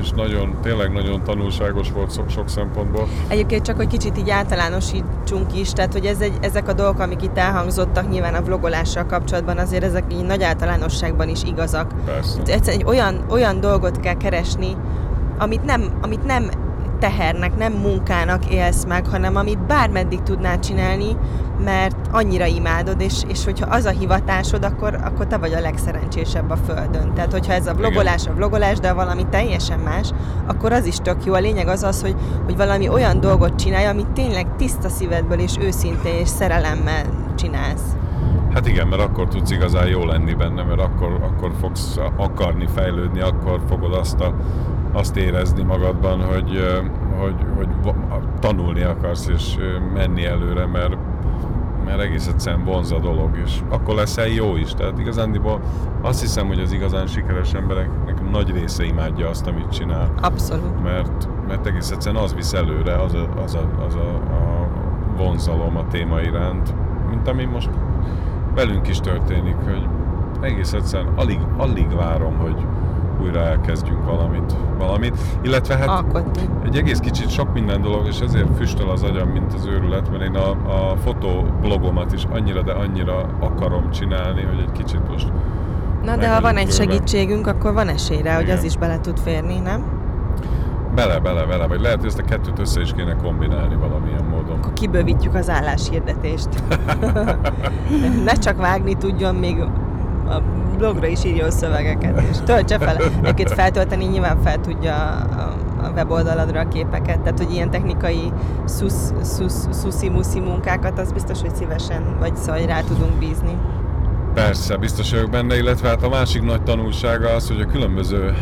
[0.00, 3.08] és nagyon, tényleg nagyon tanulságos volt sok, sok szempontból.
[3.28, 7.22] Egyébként csak, hogy kicsit így általánosítsunk is, tehát hogy ez egy, ezek a dolgok, amik
[7.22, 11.94] itt elhangzottak nyilván a vlogolással kapcsolatban, azért ezek így nagy általánosságban is igazak.
[12.04, 12.38] Persze.
[12.38, 14.76] Egyszerűen egy olyan, olyan dolgot kell keresni,
[15.38, 16.50] amit nem, amit nem
[16.98, 21.16] tehernek, nem munkának élsz meg, hanem amit bármeddig tudnál csinálni,
[21.64, 26.50] mert annyira imádod, és, és hogyha az a hivatásod, akkor, akkor te vagy a legszerencsésebb
[26.50, 27.14] a Földön.
[27.14, 30.10] Tehát, hogyha ez a vlogolás, a vlogolás, de valami teljesen más,
[30.46, 31.34] akkor az is tök jó.
[31.34, 35.54] A lényeg az az, hogy, hogy valami olyan dolgot csinálj, amit tényleg tiszta szívedből és
[35.60, 37.04] őszintén és szerelemmel
[37.34, 37.96] csinálsz.
[38.56, 43.20] Hát igen, mert akkor tudsz igazán jó lenni benne, mert akkor, akkor fogsz akarni fejlődni,
[43.20, 44.34] akkor fogod azt, a,
[44.96, 46.82] azt érezni magadban, hogy,
[47.18, 47.68] hogy, hogy
[48.40, 49.56] tanulni akarsz és
[49.94, 50.96] menni előre, mert,
[51.84, 54.74] mert egész egyszerűen vonz a dolog, és akkor leszel jó is.
[54.74, 55.60] Tehát igazándiból
[56.02, 60.12] azt hiszem, hogy az igazán sikeres embereknek nagy része imádja azt, amit csinál.
[60.20, 60.82] Abszolút.
[60.82, 64.68] Mert, mert egész egyszerűen az visz előre, az a, az a, az a, a
[65.16, 66.74] vonzalom a téma iránt,
[67.10, 67.70] mint ami most
[68.54, 69.88] velünk is történik, hogy
[70.40, 72.56] egész egyszerűen alig, alig várom, hogy
[73.20, 74.56] újra elkezdjünk valamit.
[74.78, 75.18] valamit.
[75.42, 76.42] Illetve hát Alkotni.
[76.64, 80.22] egy egész kicsit sok minden dolog, és ezért füstöl az agyam, mint az őrület, mert
[80.22, 85.32] én a, a fotoblogomat is annyira, de annyira akarom csinálni, hogy egy kicsit most
[86.06, 89.18] Na de ha van egy segítségünk, akkor van esély rá, hogy az is bele tud
[89.18, 89.84] férni, nem?
[90.94, 91.66] Bele, bele, bele.
[91.66, 94.58] Vagy lehet, hogy ezt a kettőt össze is kéne kombinálni valamilyen módon.
[94.58, 96.48] Akkor kibővítjük az álláshirdetést.
[98.26, 99.64] ne csak vágni tudjon, még
[100.28, 100.42] a
[100.76, 102.96] blogra is írja a szövegeket, és töltse fel.
[102.96, 104.94] Egyébként feltölteni nyilván fel tudja
[105.82, 108.32] a weboldaladra a képeket, tehát hogy ilyen technikai
[109.70, 113.56] szuszi-muszi munkákat, az biztos, hogy szívesen, vagy szóval rá tudunk bízni.
[114.34, 118.34] Persze, biztos vagyok benne, illetve hát a másik nagy tanulsága az, hogy a különböző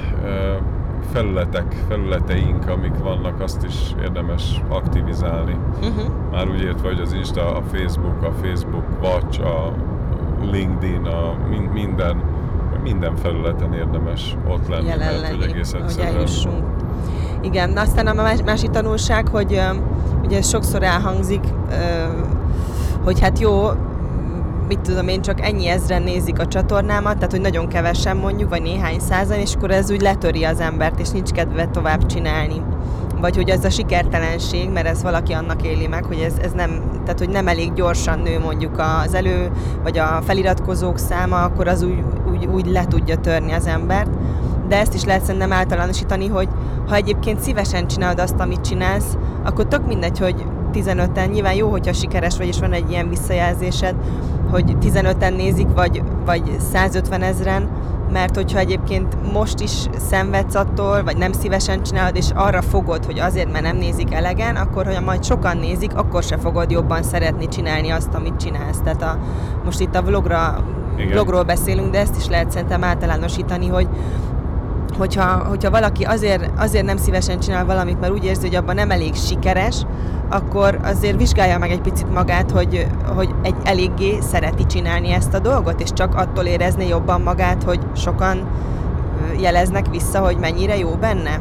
[1.12, 5.56] felületek, felületeink, amik vannak, azt is érdemes aktivizálni.
[5.74, 6.04] Uh-huh.
[6.32, 9.72] Már úgy értve, hogy az Insta, a Facebook, a Facebook Watch, a
[10.50, 11.36] LinkedIn, a
[11.72, 12.22] minden,
[12.82, 16.16] minden felületen érdemes ott lenni, Jelen mert hogy egész egyszerűen...
[16.16, 16.48] Hogy
[17.40, 19.60] Igen, aztán a másik tanulság, hogy
[20.24, 21.44] ugye ez sokszor elhangzik,
[23.04, 23.70] hogy hát jó,
[24.68, 28.62] mit tudom én, csak ennyi ezren nézik a csatornámat, tehát hogy nagyon kevesen mondjuk, vagy
[28.62, 32.62] néhány százan, és akkor ez úgy letöri az embert, és nincs kedve tovább csinálni.
[33.24, 36.82] Vagy hogy ez a sikertelenség, mert ez valaki annak éli meg, hogy ez, ez nem,
[37.02, 39.50] tehát hogy nem elég gyorsan nő mondjuk az elő,
[39.82, 44.10] vagy a feliratkozók száma, akkor az úgy, úgy, úgy le tudja törni az embert.
[44.68, 46.48] De ezt is lehet szerintem általánosítani, hogy
[46.88, 51.92] ha egyébként szívesen csinálod azt, amit csinálsz, akkor tök mindegy, hogy 15-en, nyilván jó, hogyha
[51.92, 53.94] sikeres vagy, és van egy ilyen visszajelzésed,
[54.50, 57.68] hogy 15-en nézik, vagy, vagy 150 ezren,
[58.14, 63.18] mert hogyha egyébként most is szenvedsz attól, vagy nem szívesen csinálod, és arra fogod, hogy
[63.18, 67.48] azért, mert nem nézik elegen, akkor, hogyha majd sokan nézik, akkor se fogod jobban szeretni
[67.48, 68.80] csinálni azt, amit csinálsz.
[68.84, 69.18] Tehát a,
[69.64, 70.64] most itt a vlogra,
[71.10, 73.88] vlogról beszélünk, de ezt is lehet szerintem általánosítani, hogy
[74.96, 78.90] hogyha, hogyha valaki azért, azért nem szívesen csinál valamit, mert úgy érzi, hogy abban nem
[78.90, 79.86] elég sikeres,
[80.28, 85.38] akkor azért vizsgálja meg egy picit magát, hogy, hogy egy eléggé szereti csinálni ezt a
[85.38, 88.48] dolgot, és csak attól érezni jobban magát, hogy sokan
[89.40, 91.40] jeleznek vissza, hogy mennyire jó benne.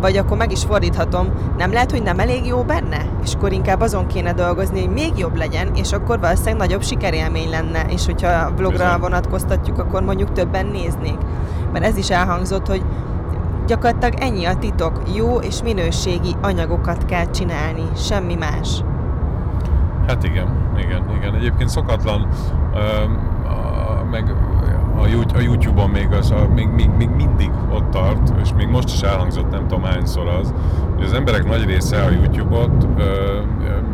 [0.00, 3.06] Vagy akkor meg is fordíthatom, nem lehet, hogy nem elég jó benne?
[3.24, 7.50] És akkor inkább azon kéne dolgozni, hogy még jobb legyen, és akkor valószínűleg nagyobb sikerélmény
[7.50, 11.18] lenne, és hogyha a vlogra vonatkoztatjuk, akkor mondjuk többen néznék.
[11.72, 12.82] Mert ez is elhangzott, hogy
[13.68, 18.84] Gyakorlatilag ennyi a titok, jó és minőségi anyagokat kell csinálni, semmi más.
[20.06, 21.34] Hát igen, igen, igen.
[21.34, 22.28] Egyébként szokatlan,
[22.74, 22.78] ö,
[23.48, 24.34] a, meg
[25.34, 29.00] a, YouTube-on még, az, a, még, még, még mindig ott tart, és még most is
[29.00, 30.54] elhangzott nem tudom hányszor az,
[30.94, 33.38] hogy az emberek nagy része a YouTube-ot ö,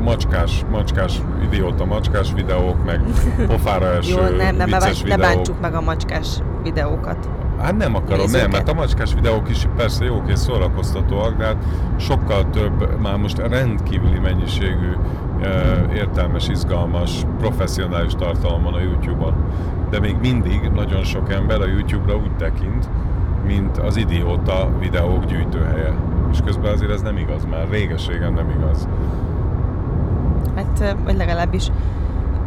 [0.05, 3.01] macskás, macskás idióta, macskás videók, meg
[3.47, 7.29] pofára eső Jó, nem, nem, vicces ne, ne bántsuk meg a macskás videókat.
[7.65, 11.45] Hát nem akarom, Nézzük nem, mert a macskás videók is persze jók és szórakoztatóak, de
[11.45, 11.65] hát
[11.97, 14.93] sokkal több, már most rendkívüli mennyiségű
[15.95, 19.35] értelmes, izgalmas, professzionális tartalom van a YouTube-on.
[19.91, 22.89] De még mindig nagyon sok ember a YouTube-ra úgy tekint,
[23.47, 25.93] mint az idióta videók gyűjtőhelye.
[26.33, 28.89] És közben azért ez nem igaz, már réges-régen nem igaz.
[30.57, 31.71] Hát, vagy legalábbis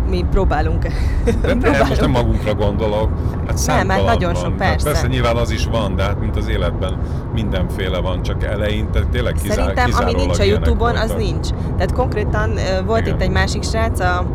[0.10, 0.84] mi próbálunk.
[1.26, 1.62] De próbálunk.
[1.62, 3.10] nem, most nem magunkra gondolok.
[3.48, 4.44] Hát nem, hát nagyon van.
[4.44, 4.74] sok, persze.
[4.74, 6.98] Hát persze nyilván az is van, de hát mint az életben
[7.34, 11.48] mindenféle van, csak eleinte tényleg kizár, Szerintem ami nincs a Youtube-on, az nincs.
[11.50, 12.52] Tehát konkrétan
[12.86, 13.14] volt Igen.
[13.14, 14.26] itt egy másik srác, a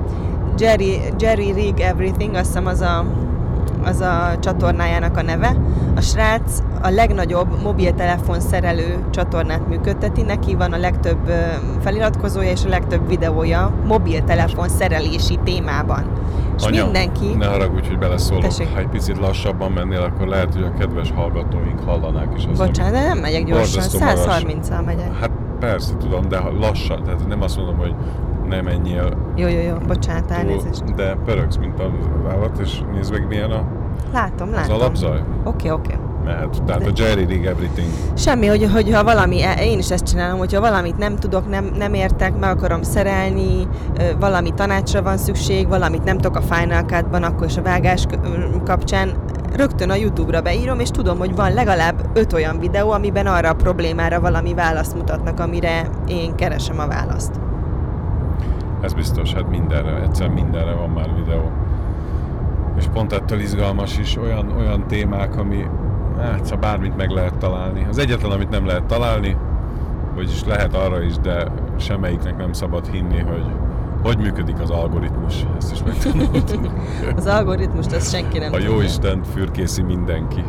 [0.58, 3.04] Jerry, Jerry Rig Everything, azt hiszem az a
[3.84, 5.56] az a csatornájának a neve.
[5.96, 11.32] A srác a legnagyobb mobiltelefon szerelő csatornát működteti, neki van a legtöbb
[11.80, 16.04] feliratkozója és a legtöbb videója mobiltelefon szerelési témában.
[16.56, 17.34] És Anya, mindenki...
[17.38, 18.42] ne haragudj, hogy beleszólok.
[18.42, 18.68] Tessék.
[18.72, 22.66] Ha egy picit lassabban mennél, akkor lehet, hogy a kedves hallgatóink hallanák is azt.
[22.66, 24.42] Bocsánat, de nem megyek gyorsan, Borzasztó magas.
[24.42, 25.18] 130-al megyek.
[25.20, 25.30] Hát
[25.60, 27.94] persze, tudom, de lassan, tehát nem azt mondom, hogy
[28.54, 30.94] ne menjél Jó, jó, jó, bocsánat, elnézést.
[30.94, 33.64] de pörögsz, mint az állat, és nézd meg milyen a,
[34.12, 34.74] Látom, az látom.
[34.74, 35.22] alapzaj.
[35.44, 35.94] Oké, oké.
[36.24, 36.62] Mehet.
[36.66, 37.88] Tehát a Jerry Rig Everything.
[38.16, 42.38] Semmi, hogy, hogyha valami, én is ezt csinálom, hogyha valamit nem tudok, nem, nem értek,
[42.38, 43.68] meg akarom szerelni,
[44.20, 48.06] valami tanácsra van szükség, valamit nem tudok a Final Cut-ban, akkor is a vágás
[48.64, 49.10] kapcsán,
[49.56, 53.54] rögtön a YouTube-ra beírom, és tudom, hogy van legalább öt olyan videó, amiben arra a
[53.54, 57.40] problémára valami választ mutatnak, amire én keresem a választ.
[58.82, 61.50] Ez biztos, hát mindenre, egyszer mindenre van már videó.
[62.76, 65.66] És pont ettől izgalmas is, olyan, olyan témák, ami
[66.20, 67.86] hát szóval bármit meg lehet találni.
[67.88, 69.36] Az egyetlen, amit nem lehet találni,
[70.14, 73.44] vagyis lehet arra is, de semmelyiknek nem szabad hinni, hogy
[74.02, 75.46] hogy működik az algoritmus.
[75.56, 76.72] Ezt is megtanultuk.
[77.16, 80.44] Az algoritmust azt senki nem A jó Isten fürkészi mindenki,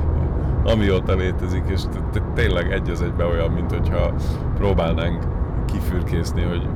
[0.64, 1.82] amióta létezik, és
[2.34, 4.14] tényleg egy az egybe olyan, mint hogyha
[4.56, 5.24] próbálnánk
[5.66, 6.68] kifürkészni, hogy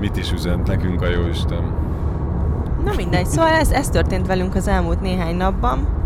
[0.00, 1.88] mit is üzent nekünk a jó Isten.
[2.84, 5.98] Na mindegy, szóval ez, ez történt velünk az elmúlt néhány napban.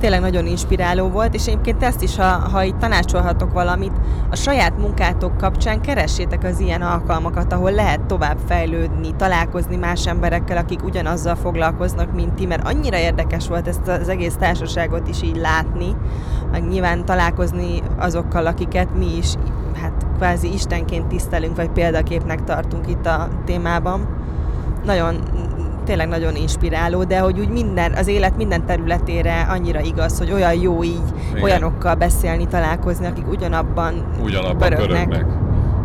[0.00, 3.92] Tényleg nagyon inspiráló volt, és egyébként ezt is, ha, ha itt tanácsolhatok valamit,
[4.30, 10.56] a saját munkátok kapcsán keressétek az ilyen alkalmakat, ahol lehet tovább fejlődni, találkozni más emberekkel,
[10.56, 15.36] akik ugyanazzal foglalkoznak, mint ti, mert annyira érdekes volt ezt az egész társaságot is így
[15.36, 15.96] látni,
[16.50, 19.34] meg nyilván találkozni azokkal, akiket mi is
[19.82, 24.16] hát kvázi istenként tisztelünk, vagy példaképnek tartunk itt a témában
[24.84, 25.16] nagyon,
[25.84, 30.54] tényleg nagyon inspiráló, de hogy úgy minden, az élet minden területére annyira igaz, hogy olyan
[30.54, 31.42] jó így Igen.
[31.42, 35.08] olyanokkal beszélni, találkozni, akik ugyanabban Ugyanabban pörögnek.
[35.08, 35.26] pörögnek.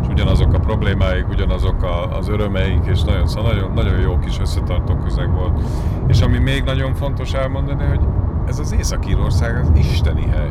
[0.02, 4.38] És ugyanazok a problémáik, ugyanazok a, az örömeik, és nagyon, szóval nagyon, nagyon jó kis
[4.40, 5.60] összetartó közeg volt.
[6.06, 8.00] És ami még nagyon fontos elmondani, hogy
[8.48, 10.50] ez az Észak-Írország az isteni hely.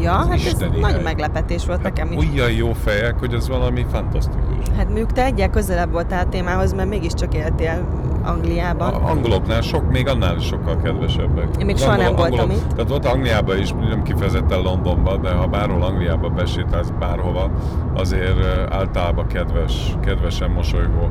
[0.00, 1.02] Ja, Az hát ez isteni nagy hely.
[1.02, 2.28] meglepetés volt Hát nekem is.
[2.34, 4.56] olyan jó fejek, hogy ez valami fantasztikus.
[4.76, 7.86] Hát mondjuk te egyel közelebb voltál a témához, mert mégiscsak éltél
[8.24, 8.94] Angliában.
[8.94, 11.46] A angoloknál sok, még annál is sokkal kedvesebbek.
[11.58, 12.66] Én még soha nem voltam itt.
[12.74, 17.50] Tehát ott Angliában is, nem kifejezetten Londonban, de ha bárhol Angliába besétálsz bárhova,
[17.94, 21.10] azért általában kedves, kedvesen mosolygó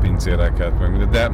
[0.00, 1.10] pincéreket, meg minden.
[1.10, 1.30] De,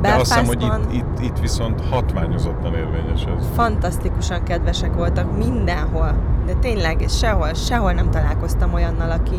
[0.00, 3.46] de azt hiszem, hogy itt, itt, itt viszont hatványozottan érvényes ez.
[3.54, 6.14] Fantasztikusan kedvesek voltak mindenhol,
[6.46, 9.36] de tényleg sehol, sehol nem találkoztam olyannal, aki,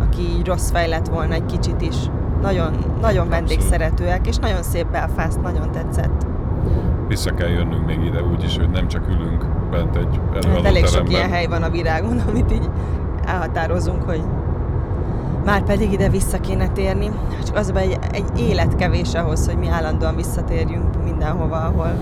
[0.00, 1.96] aki így rossz fej lett volna egy kicsit is.
[2.42, 6.26] Nagyon, nagyon vendégszeretőek, és nagyon szép Belfast, nagyon tetszett.
[7.08, 10.54] Vissza kell jönnünk még ide úgy is, hogy nem csak ülünk bent egy Hát elég
[10.54, 11.10] sok előadóteremben.
[11.10, 12.70] ilyen hely van a virágon, amit így
[13.24, 14.22] elhatározunk, hogy
[15.44, 17.10] már pedig ide vissza kéne térni.
[17.46, 21.92] Csak az a egy, egy élet kevés ahhoz, hogy mi állandóan visszatérjünk mindenhova, ahol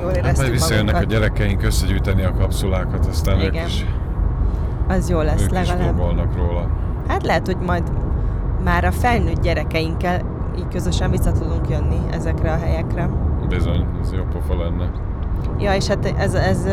[0.00, 1.20] jól Hát éreztük majd visszajönnek a magunkat.
[1.20, 3.66] gyerekeink összegyűjteni a kapszulákat, aztán ők Igen.
[3.66, 3.86] is,
[4.88, 5.94] Az jó lesz ők is legalább.
[5.94, 6.66] blogolnak róla.
[7.08, 7.82] Hát lehet, hogy majd
[8.64, 10.20] már a felnőtt gyerekeinkkel
[10.58, 13.08] így közösen vissza tudunk jönni ezekre a helyekre.
[13.48, 14.90] Bizony, ez jó pofa lenne.
[15.58, 16.66] Ja, és hát ez, ez,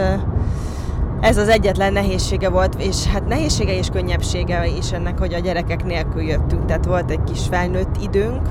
[1.22, 5.86] ez az egyetlen nehézsége volt, és hát nehézsége és könnyebbsége is ennek, hogy a gyerekek
[5.86, 6.66] nélkül jöttünk.
[6.66, 8.47] Tehát volt egy kis felnőtt időnk,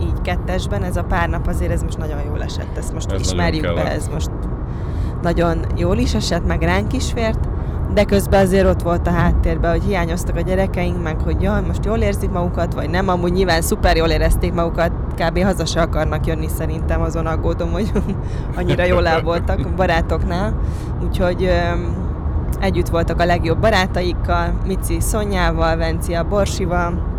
[0.00, 3.20] így kettesben, ez a pár nap azért ez most nagyon jól esett, ezt most Ez
[3.20, 4.30] ismerjük be, ez most
[5.22, 7.48] nagyon jól is esett, meg ránk is fért,
[7.94, 11.84] de közben azért ott volt a háttérben, hogy hiányoztak a gyerekeink, meg hogy jaj, most
[11.84, 15.42] jól érzik magukat, vagy nem, amúgy nyilván szuper jól érezték magukat, kb.
[15.42, 17.92] haza se akarnak jönni szerintem, azon aggódom, hogy
[18.56, 20.54] annyira jól el voltak barátoknál,
[21.02, 21.50] úgyhogy
[22.60, 27.12] együtt voltak a legjobb barátaikkal, Mici Szonyával, Venci a Borsival,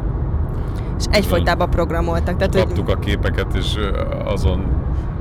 [0.99, 2.37] és egyfolytában programoltak.
[2.37, 3.75] Tehát, hogy Kaptuk a képeket, és
[4.25, 4.74] azon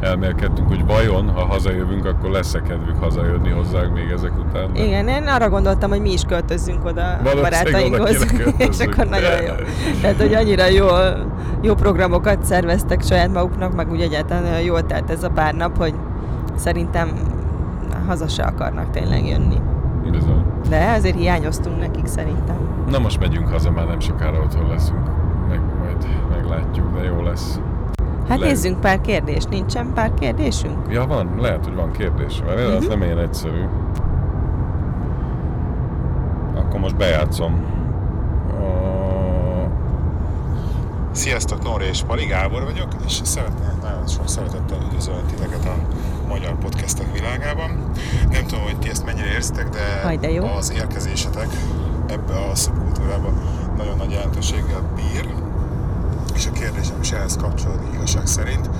[0.04, 4.72] elmélkedtünk, hogy vajon, ha hazajövünk, akkor lesz-e kedvük hazajönni hozzánk még ezek után.
[4.72, 8.26] de- Igen, én arra gondoltam, hogy mi is költözzünk oda a barátainkhoz,
[8.70, 9.52] és akkor nagyon jó.
[10.00, 10.86] Tehát, hogy annyira jó,
[11.60, 15.94] jó programokat szerveztek saját maguknak, meg úgy egyáltalán jól telt ez a pár nap, hogy
[16.54, 17.08] szerintem
[18.06, 19.56] haza se akarnak tényleg jönni.
[20.10, 20.44] Bizony.
[20.68, 22.56] De azért hiányoztunk nekik szerintem.
[22.90, 25.04] Na most megyünk haza, már nem sokára otthon leszünk.
[25.48, 27.60] Meg majd meglátjuk, de jó lesz.
[28.34, 29.48] Hát Le- nézzünk pár kérdést.
[29.48, 30.76] Nincsen pár kérdésünk?
[30.90, 32.42] Ja, van, lehet, hogy van kérdés.
[32.46, 32.64] Mert Mhm.
[32.66, 32.76] uh-huh.
[32.76, 33.62] az nem ilyen egyszerű.
[36.54, 37.64] Akkor most bejátszom.
[41.12, 45.74] Sziasztok, Nóri és Pali Gábor vagyok, és szeretnék nagyon sok szeretettel üdvözölni titeket a
[46.28, 47.70] magyar podcastek világában.
[48.30, 50.44] Nem tudom, hogy ti ezt mennyire érzitek, de, Haj, de jó.
[50.44, 51.46] az érkezésetek
[52.06, 53.28] ebbe a szubkultúrába
[53.76, 55.28] nagyon nagy jelentőséggel bír.
[56.34, 58.70] És a kérdésem is ehhez kapcsolódik igazság szerint,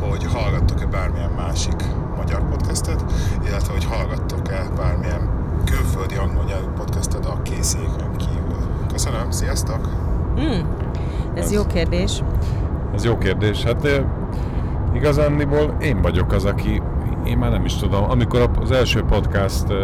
[0.00, 1.84] hogy hallgattok-e bármilyen másik
[2.16, 3.04] magyar podcastet,
[3.46, 5.30] illetve hogy hallgattok-e bármilyen
[5.64, 8.66] külföldi angol nyelvű podcastet a készéken kívül.
[8.92, 9.88] Köszönöm, sziasztok!
[10.34, 10.66] Hmm.
[11.34, 12.22] Ez, Ez- jó kérdés.
[12.94, 13.62] Ez jó kérdés.
[13.62, 14.04] Hát eh,
[14.94, 16.82] igazándiból én vagyok az, aki,
[17.24, 19.76] én már nem is tudom, amikor az első podcast eh,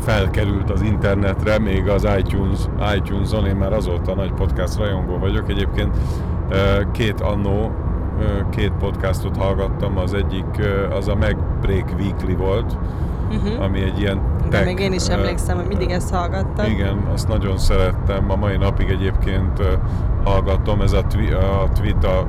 [0.00, 2.58] felkerült az internetre, még az iTunes,
[2.96, 5.50] iTunes-on, én már azóta nagy podcast rajongó vagyok.
[5.50, 5.96] Egyébként
[6.92, 7.70] két annó,
[8.50, 10.46] két podcastot hallgattam, az egyik
[10.96, 12.78] az a Mac Break Weekly volt,
[13.32, 13.64] Uh-huh.
[13.64, 16.66] ami egy ilyen De tech, még én is emlékszem, hogy mindig ezt hallgattam.
[16.70, 18.30] igen, azt nagyon szerettem.
[18.30, 19.62] A mai napig egyébként
[20.24, 21.68] hallgatom, ez a, twi- a
[22.04, 22.26] a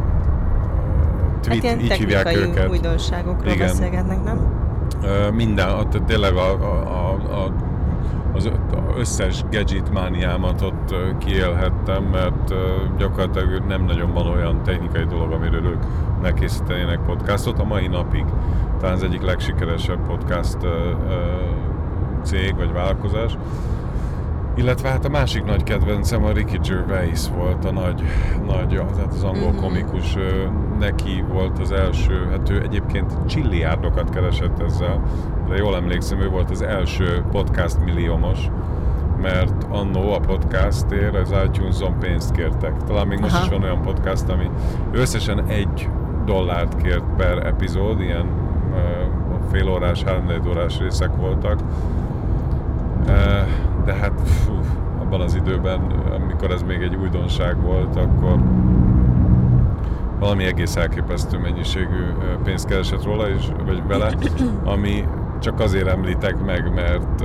[1.42, 2.70] tweet, hát így hívják őket.
[2.70, 3.68] újdonságokról Igen.
[3.68, 4.38] beszélgetnek, nem?
[5.34, 5.70] Minden,
[6.06, 6.84] tényleg a, a,
[7.34, 7.52] a,
[8.34, 8.52] az
[8.98, 12.54] összes gadget mániámat ott kiélhettem, mert
[12.98, 15.84] gyakorlatilag nem nagyon van olyan technikai dolog, amiről ők
[16.22, 16.34] ne
[17.06, 17.60] podcastot.
[17.60, 18.26] A mai napig
[18.80, 20.58] talán az egyik legsikeresebb podcast
[22.24, 23.38] cég vagy vállalkozás.
[24.56, 28.04] Illetve hát a másik nagy kedvencem a Ricky Gervais volt, a nagy,
[28.48, 29.62] nagy tehát az angol Mhm.
[29.62, 30.16] komikus,
[30.80, 35.02] neki volt az első, hát ő egyébként csilliárdokat keresett ezzel,
[35.50, 38.40] de jól emlékszem, ő volt az első podcast milliómos,
[39.22, 42.84] mert annó a podcastért az iTunes-on pénzt kértek.
[42.84, 43.44] Talán még most Aha.
[43.44, 44.50] is van olyan podcast, ami
[44.92, 45.90] összesen egy
[46.26, 48.26] dollárt kért per epizód, ilyen
[48.74, 48.78] ö,
[49.52, 51.60] fél órás, három órás részek voltak.
[53.08, 53.46] Eh,
[53.86, 54.54] De hát fú,
[55.02, 55.80] abban az időben,
[56.22, 58.38] amikor ez még egy újdonság volt, akkor
[60.20, 62.04] valami egész elképesztő mennyiségű
[62.44, 64.12] pénzt keresett róla, és, vagy vele,
[64.64, 65.08] ami
[65.40, 67.24] csak azért említek meg, mert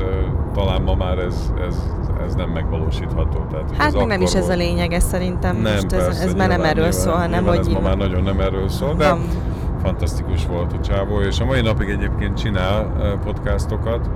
[0.55, 1.93] talán ma már ez, ez,
[2.27, 3.39] ez nem megvalósítható.
[3.51, 4.59] Tehát, Hát ez még nem is ez a volt.
[4.59, 5.57] lényege szerintem.
[5.57, 8.23] Nem, Most ez, persze, ez már nem erről szól, hanem hogy ez ma már nagyon
[8.23, 9.19] nem erről szól, de van.
[9.83, 12.87] fantasztikus volt a csávó, és a mai napig egyébként csinál
[13.25, 14.11] podcastokat.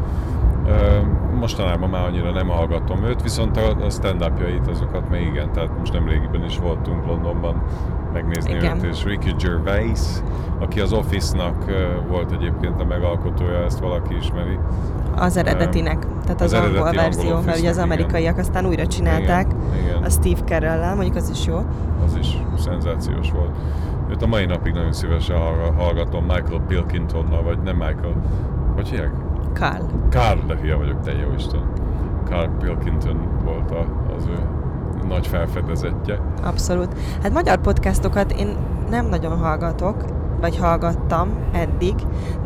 [1.39, 5.93] Mostanában már annyira nem hallgatom őt, viszont a, a stand-upjait azokat még igen, tehát most
[5.93, 7.63] nem régiben is voltunk Londonban
[8.13, 8.77] megnézni Igen.
[8.77, 10.01] őt, és Ricky Gervais,
[10.59, 11.65] aki az Office-nak
[12.09, 14.59] volt egyébként a megalkotója, ezt valaki ismeri.
[15.17, 19.47] Az eredetinek, tehát az, az eredeti angol verzió, mert ugye az amerikaiak aztán újra csinálták.
[19.47, 20.03] Igen, igen.
[20.03, 21.65] A Steve carell mondjuk az is jó.
[22.05, 23.57] az is szenzációs volt.
[24.11, 28.15] Őt a mai napig nagyon szívesen hallga- hallgatom Michael Pilkingtonnal, vagy nem Michael,
[28.75, 29.13] hogy hívják?
[29.53, 29.85] Carl.
[30.11, 31.73] Carl, de hülye vagyok, te jó Isten.
[32.29, 34.39] Carl Pilkington volt a, az ő
[35.09, 36.19] nagy felfedezetje.
[36.43, 36.95] Abszolút.
[37.23, 38.57] Hát magyar podcastokat én
[38.91, 40.05] nem nagyon hallgatok,
[40.43, 41.95] vagy hallgattam eddig,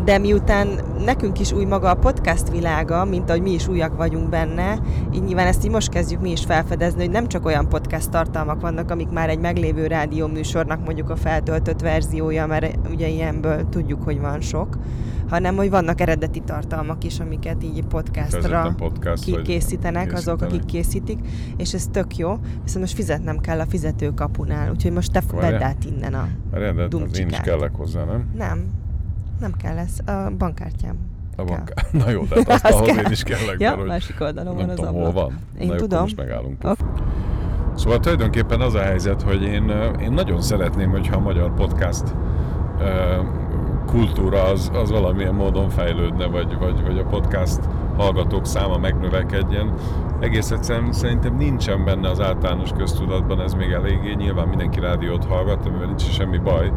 [0.04, 0.68] de miután
[1.04, 4.78] nekünk is új maga a podcast világa, mint ahogy mi is újak vagyunk benne,
[5.12, 8.60] így nyilván ezt így most kezdjük mi is felfedezni, hogy nem csak olyan podcast tartalmak
[8.60, 14.20] vannak, amik már egy meglévő rádióműsornak mondjuk a feltöltött verziója, mert ugye ilyenből tudjuk, hogy
[14.20, 14.78] van sok,
[15.28, 20.64] hanem hogy vannak eredeti tartalmak is, amiket így podcastra podcast, ki vagy készítenek, azok, akik
[20.64, 21.18] készítik,
[21.56, 25.50] és ez tök jó, viszont most fizetnem kell a fizetőkapunál, úgyhogy most te Várjál.
[25.52, 26.28] vedd át innen a...
[26.50, 27.40] De az én is Dumcsikát.
[27.40, 28.30] kellek hozzá, nem?
[28.36, 28.64] Nem,
[29.40, 30.96] nem kell ez, a bankkártyám.
[31.36, 31.56] A Kell.
[31.56, 31.72] bank...
[32.04, 33.04] Na jó, de azt Az ahhoz kell.
[33.04, 35.24] én is kellek, Ja, mert másik oldalon van az tudom, hol ablak.
[35.28, 35.38] van.
[35.58, 36.00] Én Na tudom.
[36.00, 36.64] Most megállunk.
[36.64, 36.76] Ok.
[37.74, 39.72] Szóval tulajdonképpen az a helyzet, hogy én,
[40.02, 42.14] én nagyon szeretném, hogyha a magyar podcast
[43.86, 47.60] kultúra az, az valamilyen módon fejlődne, vagy, vagy, vagy a podcast
[47.96, 49.72] hallgatók száma megnövekedjen.
[50.20, 55.66] Egész egyszerűen szerintem nincsen benne az általános köztudatban, ez még eléggé, nyilván mindenki rádiót hallgat,
[55.66, 56.72] amivel nincs semmi baj,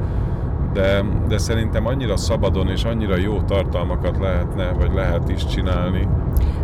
[0.74, 6.08] de, de szerintem annyira szabadon és annyira jó tartalmakat lehetne, vagy lehet is csinálni.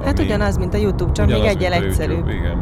[0.03, 2.15] Hát ugyanaz, mint a YouTube, csak még egyel egyszerűbb.
[2.15, 2.57] YouTube, Igen.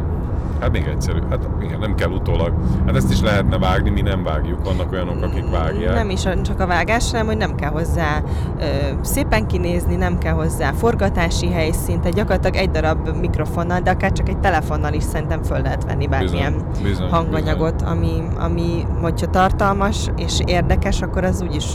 [0.60, 1.18] Hát még egyszerű.
[1.30, 2.52] Hát igen, nem kell utólag.
[2.86, 4.64] Hát ezt is lehetne vágni, mi nem vágjuk.
[4.64, 5.94] Vannak olyanok, akik vágják.
[5.94, 8.22] Nem is csak a vágás, hanem hogy nem kell hozzá
[8.58, 8.64] ö,
[9.00, 14.28] szépen kinézni, nem kell hozzá forgatási helyszínt, tehát gyakorlatilag egy darab mikrofonnal, de akár csak
[14.28, 20.10] egy telefonnal is szerintem föl lehet venni bármilyen Bizony, bizony, hanganyagot, ami, ami hogyha tartalmas
[20.16, 21.66] és érdekes, akkor az úgyis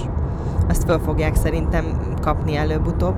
[0.70, 1.84] azt föl fogják szerintem
[2.22, 3.16] kapni előbb-utóbb.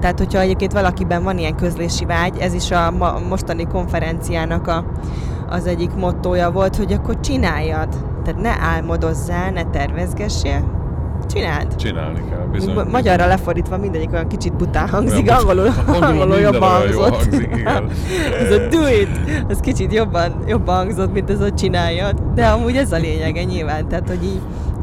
[0.00, 4.84] Tehát, hogyha egyébként valakiben van ilyen közlési vágy, ez is a ma, mostani konferenciának a,
[5.48, 7.88] az egyik mottója volt, hogy akkor csináljad.
[8.24, 10.78] Tehát ne álmodozzál, ne tervezgessél,
[11.28, 11.74] csináld.
[11.76, 12.74] Csinálni kell, bizony.
[12.74, 15.68] Ma- Magyarra lefordítva mindegyik olyan kicsit bután hangzik, Olyan angolul,
[16.08, 17.14] angolul jobban hangzott.
[17.14, 17.88] hangzik, igen.
[18.42, 19.08] ez a do it,
[19.48, 22.22] ez kicsit jobban, jobban hangzott, mint ez a csináljad.
[22.34, 24.40] De amúgy ez a lényege nyilván, tehát hogy így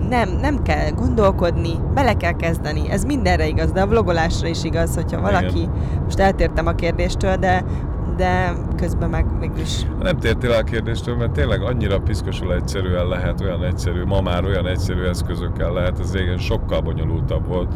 [0.09, 2.89] nem, nem kell gondolkodni, bele kell kezdeni.
[2.89, 6.01] Ez mindenre igaz, de a vlogolásra is igaz, hogyha valaki, Igen.
[6.03, 7.63] most eltértem a kérdéstől, de
[8.17, 13.41] de közben meg mégis Nem tértél el a kérdéstől, mert tényleg annyira piszkosul egyszerűen lehet,
[13.41, 17.73] olyan egyszerű, ma már olyan egyszerű eszközökkel lehet, ez régen sokkal bonyolultabb volt,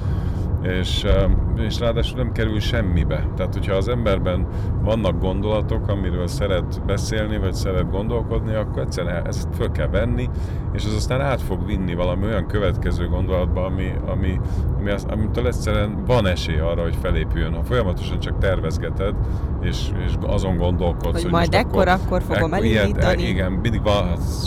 [0.61, 3.27] és, um, és ráadásul nem kerül semmibe.
[3.35, 4.47] Tehát, hogyha az emberben
[4.81, 10.29] vannak gondolatok, amiről szeret beszélni, vagy szeret gondolkodni, akkor egyszerűen ezt föl kell venni,
[10.73, 14.39] és az aztán át fog vinni valami olyan következő gondolatba, ami, ami,
[14.79, 17.53] ami az, amitől egyszerűen van esély arra, hogy felépüljön.
[17.53, 19.15] Ha folyamatosan csak tervezgeted,
[19.61, 23.23] és, és azon gondolkodsz, Hogy hogy majd ekkor- akkor fogom ilyet- elindítani.
[23.27, 24.05] igen, mindig van,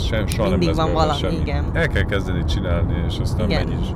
[0.09, 1.35] sem, soha Mindig nem lesz van valami, semmi.
[1.35, 1.65] igen.
[1.73, 3.67] El kell kezdeni csinálni, és aztán Igen.
[3.67, 3.87] megy is.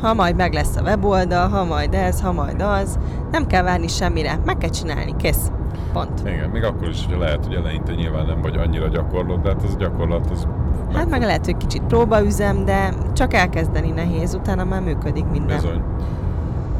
[0.00, 2.98] Ha majd meg lesz a weboldal, ha majd ez, ha majd az,
[3.30, 5.50] nem kell várni semmire, meg kell csinálni, kész.
[5.92, 6.20] Pont.
[6.24, 9.62] Igen, még akkor is, hogyha lehet, hogy eleinte nyilván nem vagy annyira gyakorló, de hát
[9.62, 10.46] az a gyakorlat az
[10.94, 15.56] Hát meg lehet, hogy kicsit próbaüzem, de csak elkezdeni nehéz, utána már működik minden.
[15.56, 15.82] Bizony.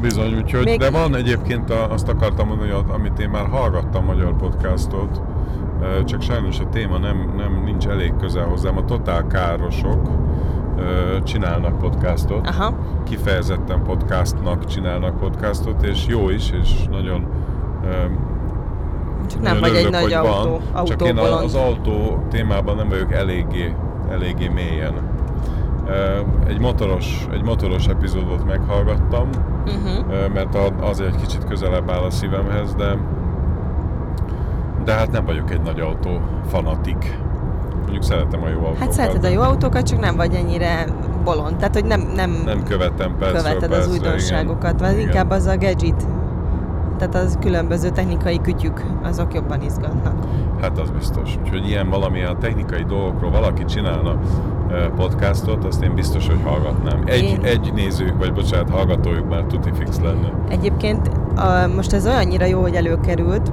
[0.01, 4.05] Bizony, úgyhogy, Még- de van egyébként, a, azt akartam mondani, hogy amit én már hallgattam
[4.05, 5.21] magyar podcastot,
[6.05, 8.77] csak sajnos a téma nem, nem nincs elég közel hozzám.
[8.77, 10.09] A Totál Károsok
[10.77, 12.73] ö, csinálnak podcastot, Aha,
[13.03, 17.27] kifejezetten podcastnak csinálnak podcastot, és jó is, és nagyon
[17.83, 17.87] ö,
[19.27, 23.13] csak nem vagy egy nagy hogy autó, van, csak én az autó témában nem vagyok
[23.13, 23.75] eléggé,
[24.09, 24.93] eléggé mélyen.
[26.47, 29.29] Egy motoros, egy motoros epizódot meghallgattam,
[29.67, 30.33] Uh-huh.
[30.33, 32.97] Mert az egy kicsit közelebb áll a szívemhez, de
[34.85, 37.19] de hát nem vagyok egy nagy autó fanatik.
[37.87, 38.77] Mondjuk szeretem a jó autókat.
[38.79, 40.85] Hát szereted a jó autókat, csak nem vagy ennyire
[41.23, 41.55] bolond.
[41.55, 44.93] Tehát, hogy nem, nem, Nem követem percről követed az percre, újdonságokat, igen.
[44.93, 46.07] vagy inkább az a gadget.
[46.97, 50.13] Tehát az különböző technikai kütyük, azok jobban izgatnak.
[50.61, 51.37] Hát az biztos.
[51.43, 54.15] Úgyhogy ilyen valamilyen technikai dolgokról valaki csinálna
[54.69, 57.03] ö, podcastot, azt én biztos, hogy hallgatnám.
[57.05, 60.31] Egy, Én- egy nézőjük, vagy bocsánat, hallgatójuk már tuti fix lenne.
[60.49, 63.51] Egyébként a, most ez olyannyira jó, hogy előkerült,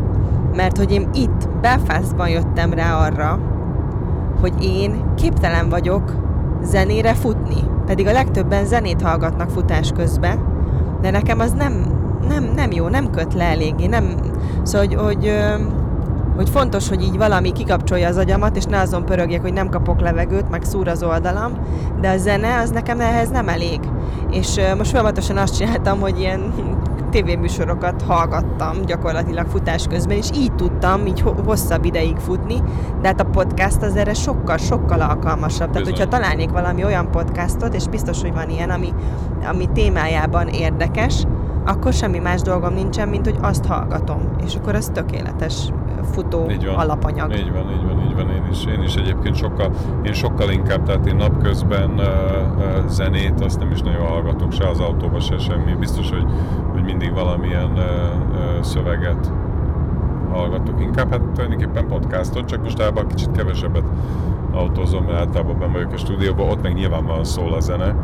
[0.57, 3.39] mert hogy én itt Belfastban jöttem rá arra,
[4.41, 6.15] hogy én képtelen vagyok
[6.63, 7.63] zenére futni.
[7.87, 10.39] Pedig a legtöbben zenét hallgatnak futás közben,
[11.01, 11.73] de nekem az nem,
[12.29, 13.87] nem, nem jó, nem köt le eléggé.
[13.87, 14.15] Nem,
[14.63, 15.33] szóval, hogy, hogy,
[16.37, 20.01] hogy fontos, hogy így valami kikapcsolja az agyamat, és ne azon pörögjek, hogy nem kapok
[20.01, 21.53] levegőt, meg szúr az oldalam,
[22.01, 23.81] de a zene az nekem ehhez nem elég.
[24.31, 26.53] És most folyamatosan azt csináltam, hogy ilyen
[27.15, 32.63] tévéműsorokat hallgattam gyakorlatilag futás közben, és így tudtam így ho- hosszabb ideig futni,
[33.01, 35.71] de hát a podcast az erre sokkal, sokkal alkalmasabb.
[35.71, 35.93] Tehát, Bizony.
[35.93, 38.89] hogyha találnék valami olyan podcastot, és biztos, hogy van ilyen, ami,
[39.49, 41.25] ami témájában érdekes,
[41.67, 44.21] akkor semmi más dolgom nincsen, mint hogy azt hallgatom.
[44.47, 45.73] És akkor az tökéletes
[46.05, 46.75] futó Így van.
[46.75, 47.37] alapanyag.
[47.37, 48.31] Így van, így van, így van.
[48.31, 49.71] Én is, én is egyébként sokkal,
[50.03, 52.05] én sokkal inkább, tehát én napközben uh,
[52.57, 55.75] uh, zenét, azt nem is nagyon hallgatok, se az autóba, se semmi.
[55.79, 56.27] Biztos, hogy,
[56.73, 59.33] hogy mindig valamilyen uh, uh, szöveget
[60.33, 60.81] hallgatok.
[60.81, 63.85] Inkább hát tulajdonképpen podcastot, csak most általában kicsit kevesebbet
[64.53, 67.95] autózom, mert általában ben vagyok a stúdióban, ott meg nyilvánvalóan szól a zene.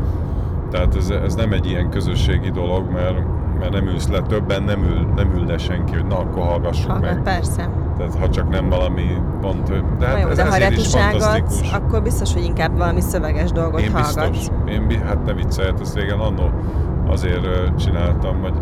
[0.71, 3.19] Tehát ez, ez nem egy ilyen közösségi dolog, mert,
[3.59, 6.91] mert nem ülsz le, többen nem ül, nem ül le senki, hogy na, akkor hallgassuk
[6.91, 7.23] Hallgat, meg.
[7.23, 7.69] persze.
[8.01, 9.03] Tehát ha csak nem valami
[9.41, 13.81] pont, de hát jó, ez de ha retusálgatsz, akkor biztos, hogy inkább valami szöveges dolgot
[13.81, 14.29] Én hallgatsz.
[14.31, 16.51] biztos, én, bi- hát ne viccelj, hát ezt régen annó
[17.09, 18.53] azért csináltam, hogy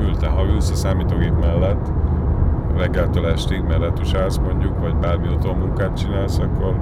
[0.00, 1.86] ültem, ha ülsz a számítógép mellett,
[2.76, 5.26] reggeltől estig, mert retusálsz mondjuk, vagy bármi
[5.58, 6.74] munkát csinálsz, akkor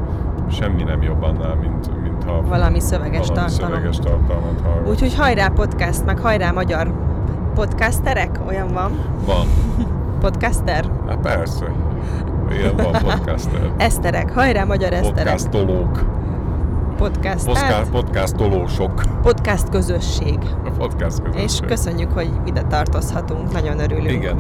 [0.51, 3.71] semmi nem jobb annál, mint, mint ha Valami szöveges valami tartalom.
[3.75, 4.91] szöveges tartalmat hallgatsz.
[4.91, 6.93] Úgyhogy hajrá podcast, meg hajrá magyar
[7.55, 8.91] podcasterek, olyan van?
[9.27, 9.47] Van.
[10.21, 10.85] Podcaster?
[11.09, 11.65] Hát persze.
[12.53, 13.61] Igen, van podcaster.
[13.77, 15.15] Eszterek, hajrá magyar eszterek.
[15.15, 16.19] Podcastolók.
[16.97, 17.45] Podcast.
[17.45, 19.03] Podcast, Hát, podcastolósok.
[19.23, 20.39] podcast közösség.
[20.65, 21.43] A podcast közösség.
[21.45, 24.11] És köszönjük, hogy ide tartozhatunk, nagyon örülünk.
[24.11, 24.37] Igen.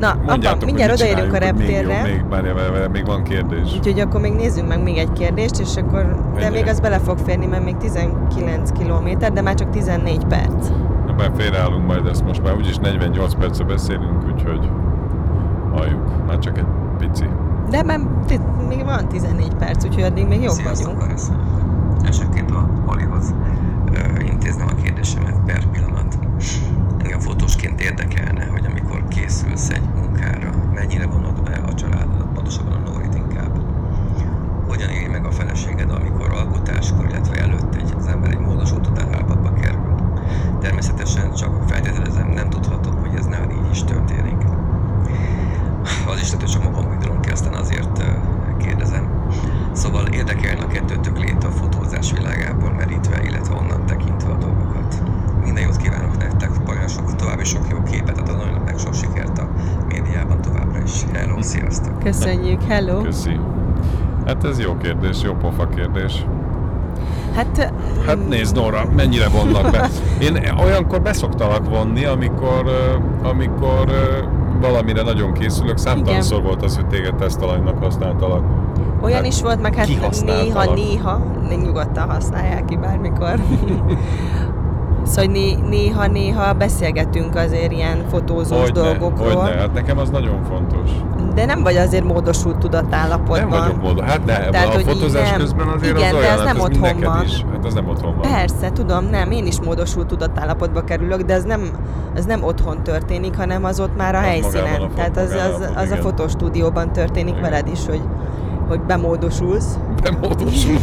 [0.00, 2.02] Na, Mondjátok, mindjárt hogy mit odaérünk a még, reptérre.
[2.02, 3.74] még, várjál, várjál, várjál, még van kérdés.
[3.76, 7.18] Úgyhogy akkor még nézzünk meg még egy kérdést, és akkor, de még az bele fog
[7.18, 10.68] férni, mert még 19 kilométer, de már csak 14 perc.
[11.08, 14.68] Ebben félreállunk majd ezt most már úgyis 48 perce beszélünk, úgyhogy
[15.72, 16.26] aljuk.
[16.26, 16.66] Már csak egy
[16.98, 17.28] pici.
[17.70, 21.20] De már t- még van 14 perc, úgyhogy addig még jobb Sziasztok, vagyunk.
[22.04, 23.34] Elsőként a Halihoz
[24.20, 26.18] intéznem a kérdésemet per pillanat.
[26.98, 32.90] Engem fotósként érdekelne, hogy amikor készülsz egy munkára, mennyire vonod be a családodat, pontosabban a
[32.90, 33.60] Nórit inkább.
[34.68, 39.14] Hogyan éli meg a feleséged, amikor alkotáskor, illetve előtt egy, az ember egy módosult után
[39.14, 39.94] állapotba kerül?
[40.60, 44.21] Természetesen csak feltételezem, nem tudhatom, hogy ez nem így is történt
[46.32, 48.04] kereshető csomagot műdrom ki, aztán azért
[48.58, 49.28] kérdezem.
[49.72, 55.02] Szóval érdekelne a kettőtök lét a fotózás világából merítve, illetve onnan tekintve a dolgokat.
[55.44, 59.48] Minden jót kívánok nektek, pajnasok, további sok jó képet a nagyon meg sok sikert a
[59.88, 60.92] médiában továbbra is.
[61.12, 61.98] Hello, sziasztok!
[61.98, 63.02] Köszönjük, hello!
[63.02, 63.40] Köszi!
[64.26, 66.26] Hát ez jó kérdés, jó pofa kérdés.
[67.34, 67.72] Hát,
[68.06, 68.28] hát mm.
[68.28, 69.88] nézd, Nora, mennyire vonnak be.
[70.26, 72.64] Én olyankor beszoktalak vonni, amikor,
[73.22, 73.92] amikor
[74.60, 75.76] valamire nagyon készülök.
[75.78, 78.44] Számtalanszor volt az, hogy téged tesztalanynak használtalak.
[79.02, 80.74] Olyan Hát, is volt, meg hát kihasználtalak.
[80.74, 83.40] néha, néha, nyugodtan használják ki bármikor.
[85.04, 90.42] Szóval né, néha, néha beszélgetünk azért ilyen fotózós Hogyne, dolgokról, hogyne, hát nekem az nagyon
[90.48, 90.90] fontos.
[91.34, 93.38] de nem vagy azért módosult tudatállapotban.
[93.48, 94.04] Nem vagyok módon.
[94.04, 95.38] Hát ne, Tehát, a hogy fotózás nem.
[95.38, 97.24] közben azért Igen, az de olyan, ez hát nem ez otthon mind neked van.
[97.24, 97.44] is.
[97.52, 98.30] Hát az nem otthon van.
[98.32, 101.60] Persze, tudom, nem, én is módosult tudatállapotba kerülök, de ez nem,
[102.14, 104.80] ez nem otthon történik, hanem az ott már a Az helyszínen.
[104.80, 107.50] a Tehát az, az, magállapot, az a fotostúdióban történik Igen.
[107.50, 108.02] veled is, hogy,
[108.68, 109.78] hogy bemódosulsz.
[110.02, 110.78] Bemódosul.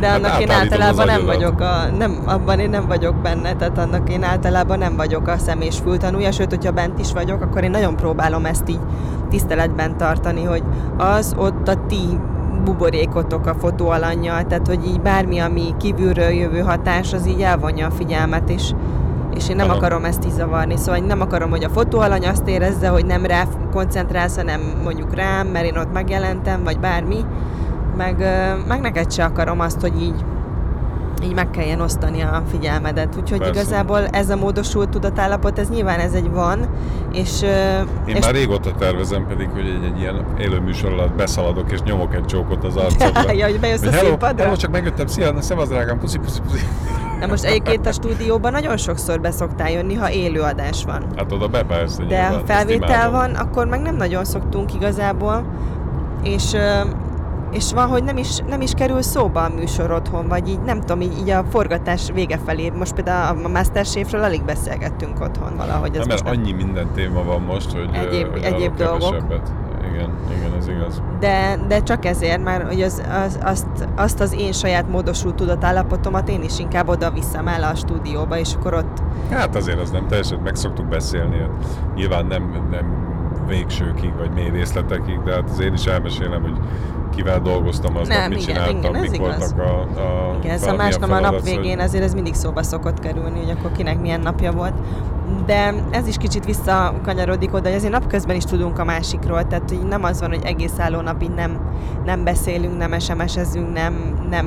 [0.00, 3.16] De Hát annak én átállítod az általában nem vagyok, a, nem, abban én nem vagyok
[3.16, 7.12] benne, tehát annak én általában nem vagyok a szem és fültanúja, sőt, hogyha bent is
[7.12, 8.80] vagyok, akkor én nagyon próbálom ezt így
[9.30, 10.62] tiszteletben tartani, hogy
[10.96, 12.18] az ott a ti
[12.64, 17.86] buborékotok a fotó alanyjal, tehát hogy így bármi, ami kívülről jövő hatás, az így elvonja
[17.86, 18.70] a figyelmet, és,
[19.34, 19.76] és én nem Aha.
[19.76, 23.44] akarom ezt így zavarni, szóval nem akarom, hogy a fotóalany azt érezze, hogy nem rá
[23.72, 27.24] koncentrálsz, hanem mondjuk rám, mert én ott megjelentem, vagy bármi,
[27.98, 28.16] meg,
[28.68, 30.24] meg neked se akarom azt, hogy így
[31.22, 33.16] így meg kelljen osztani a figyelmedet.
[33.16, 33.60] Úgyhogy Persze.
[33.60, 36.58] igazából ez a módosult tudatállapot, ez nyilván ez egy van,
[37.12, 37.42] és,
[38.06, 41.82] Én és már régóta tervezem pedig, hogy egy, egy ilyen élő műsor alatt beszaladok és
[41.82, 43.32] nyomok egy csókot az arcodra.
[43.40, 44.42] ja, hogy bejössz a Hogy hello, színpadra.
[44.42, 46.64] hello, csak megjöttem, szia, na, szevasz drágám, puszi, puszi, puszi.
[47.20, 51.04] Na most egyébként a stúdióban nagyon sokszor beszoktál jönni, ha élőadás van.
[51.16, 55.44] Hát oda be persze, De ha felvétel van, akkor meg nem nagyon szoktunk igazából,
[56.22, 56.56] és,
[57.50, 60.80] és van, hogy nem is, nem is kerül szóba a műsor otthon, vagy így nem
[60.80, 62.70] tudom, így, így a forgatás vége felé.
[62.78, 65.90] Most például a Masterchefről alig beszélgettünk otthon valahogy.
[65.96, 68.98] Ez Nem, mert nem- annyi minden téma van most, hogy, Egyéb- hogy egyéb dolgok.
[69.00, 69.52] kevesebbet.
[69.92, 71.02] Igen, igen, ez igaz.
[71.20, 76.28] de, de csak ezért, mert hogy az, az, azt, azt az én saját módosult tudatállapotomat
[76.28, 80.06] én is inkább oda viszem el a stúdióba, és akkor ott Hát azért az nem
[80.06, 81.38] teljesen, meg szoktuk beszélni.
[81.38, 81.50] Hát
[81.94, 83.06] Nyilván nem, nem
[83.46, 86.58] végsőkig, vagy mély részletekig, de hát az én is elmesélem, hogy
[87.18, 89.54] kivel dolgoztam aznap, Nem, mit igen, csináltam, igen, ez mik igaz.
[89.54, 93.00] voltak a, a Igen, szóval milyen másnap a nap végén azért ez mindig szóba szokott
[93.00, 94.74] kerülni, hogy akkor kinek milyen napja volt.
[95.46, 99.88] De ez is kicsit visszakanyarodik oda, hogy azért napközben is tudunk a másikról, tehát hogy
[99.88, 101.58] nem az van, hogy egész álló nap így nem,
[102.04, 103.94] nem beszélünk, nem SMS-ezünk, nem,
[104.30, 104.46] nem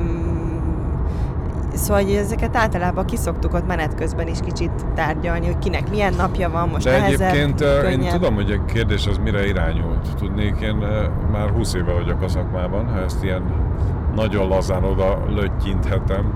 [1.74, 6.50] Szóval hogy ezeket általában kiszoktuk ott menet közben is kicsit tárgyalni, hogy kinek milyen napja
[6.50, 8.12] van, most De nehezebb, egyébként ö, én könnyebb.
[8.12, 10.14] tudom, hogy a kérdés az mire irányult.
[10.18, 10.76] Tudnék, én
[11.32, 13.42] már 20 éve vagyok a szakmában, ha ezt ilyen
[14.14, 16.32] nagyon lazán oda löttyinthetem.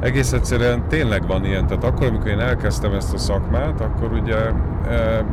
[0.00, 4.36] Egész egyszerűen tényleg van ilyen, tehát akkor, amikor én elkezdtem ezt a szakmát, akkor ugye
[4.88, 5.24] e,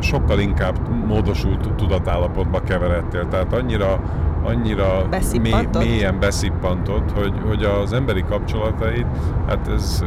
[0.00, 4.00] sokkal inkább módosult tudatállapotba keveredtél, tehát annyira,
[4.44, 5.82] annyira mély, Beszippantott?
[5.82, 9.06] mélyen beszippantott, hogy, hogy az emberi kapcsolataid,
[9.48, 10.04] hát ez,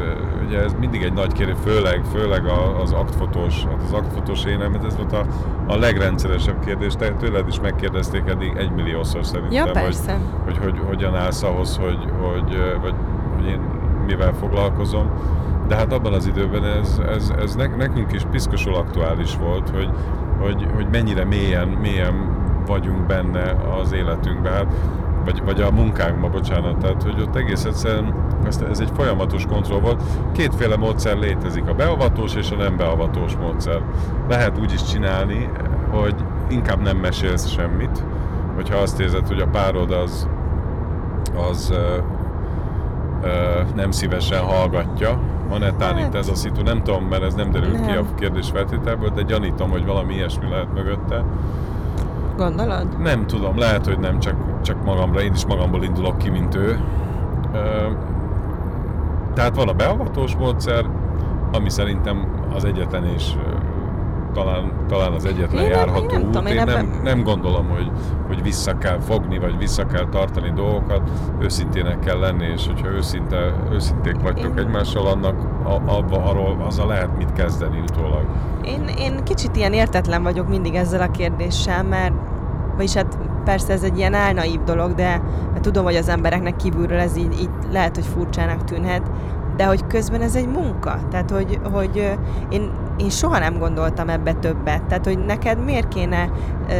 [0.47, 2.45] ugye ez mindig egy nagy kérdés, főleg, főleg
[2.83, 5.25] az aktfotós, hát az aktfotós énem, hát ez volt a,
[5.67, 10.17] a legrendszeresebb kérdés, te tőled is megkérdezték eddig egymilliószor szerintem, Ja, hogy, persze.
[10.45, 12.93] hogy, hogy hogyan állsz ahhoz, hogy, hogy, vagy,
[13.35, 13.59] hogy én
[14.05, 15.09] mivel foglalkozom.
[15.67, 19.89] De hát abban az időben ez, ez, ez nek- nekünk is piszkosul aktuális volt, hogy,
[20.39, 22.13] hogy, hogy mennyire mélyen, mélyen
[22.65, 24.65] vagyunk benne az életünkben, hát,
[25.25, 28.13] vagy, vagy a munkánkban, bocsánat, tehát hogy ott egész egyszerűen
[28.45, 30.03] ez, ez egy folyamatos kontroll volt.
[30.31, 33.81] Kétféle módszer létezik, a beavatós és a nem beavatós módszer.
[34.29, 35.49] Lehet úgy is csinálni,
[35.91, 36.15] hogy
[36.49, 38.03] inkább nem mesélsz semmit,
[38.55, 40.27] hogyha azt érzed, hogy a párod az,
[41.49, 41.97] az ö,
[43.21, 45.19] ö, nem szívesen hallgatja.
[45.49, 47.93] Van netán Hát- itt ez a szitu, nem tudom, mert ez nem derült ki a
[47.93, 48.15] Nem.
[48.15, 51.23] kérdés feltételből, de gyanítom, hogy valami ilyesmi lehet mögötte.
[52.37, 52.99] Gondolod?
[52.99, 56.79] Nem tudom, lehet, hogy nem, csak, csak magamra, én is magamból indulok ki, mint ő.
[57.53, 57.87] Ö,
[59.33, 60.85] tehát van a beavatós módszer,
[61.51, 63.35] ami szerintem az egyetlen és
[64.35, 66.23] talán, talán az egyetlen Én járható nem út.
[66.25, 67.91] tudom, én én nem, ebben- nem gondolom, hogy,
[68.27, 71.09] hogy vissza kell fogni, vagy vissza kell tartani dolgokat,
[71.39, 76.87] őszintének kell lenni, és hogyha őszinte, őszinték vagytok Én- egymással, annak a, abba, arról azzal
[76.87, 78.25] lehet mit kezdeni utólag.
[78.65, 82.13] Én, én kicsit ilyen értetlen vagyok mindig ezzel a kérdéssel, mert
[82.75, 85.21] vagyis hát persze ez egy ilyen álnaív dolog, de
[85.51, 89.11] mert tudom, hogy az embereknek kívülről ez így, így lehet, hogy furcsának tűnhet,
[89.55, 90.99] de hogy közben ez egy munka.
[91.11, 92.17] Tehát, hogy, hogy
[92.49, 94.83] én, én soha nem gondoltam ebbe többet.
[94.83, 96.29] Tehát, hogy neked miért kéne
[96.69, 96.73] ö,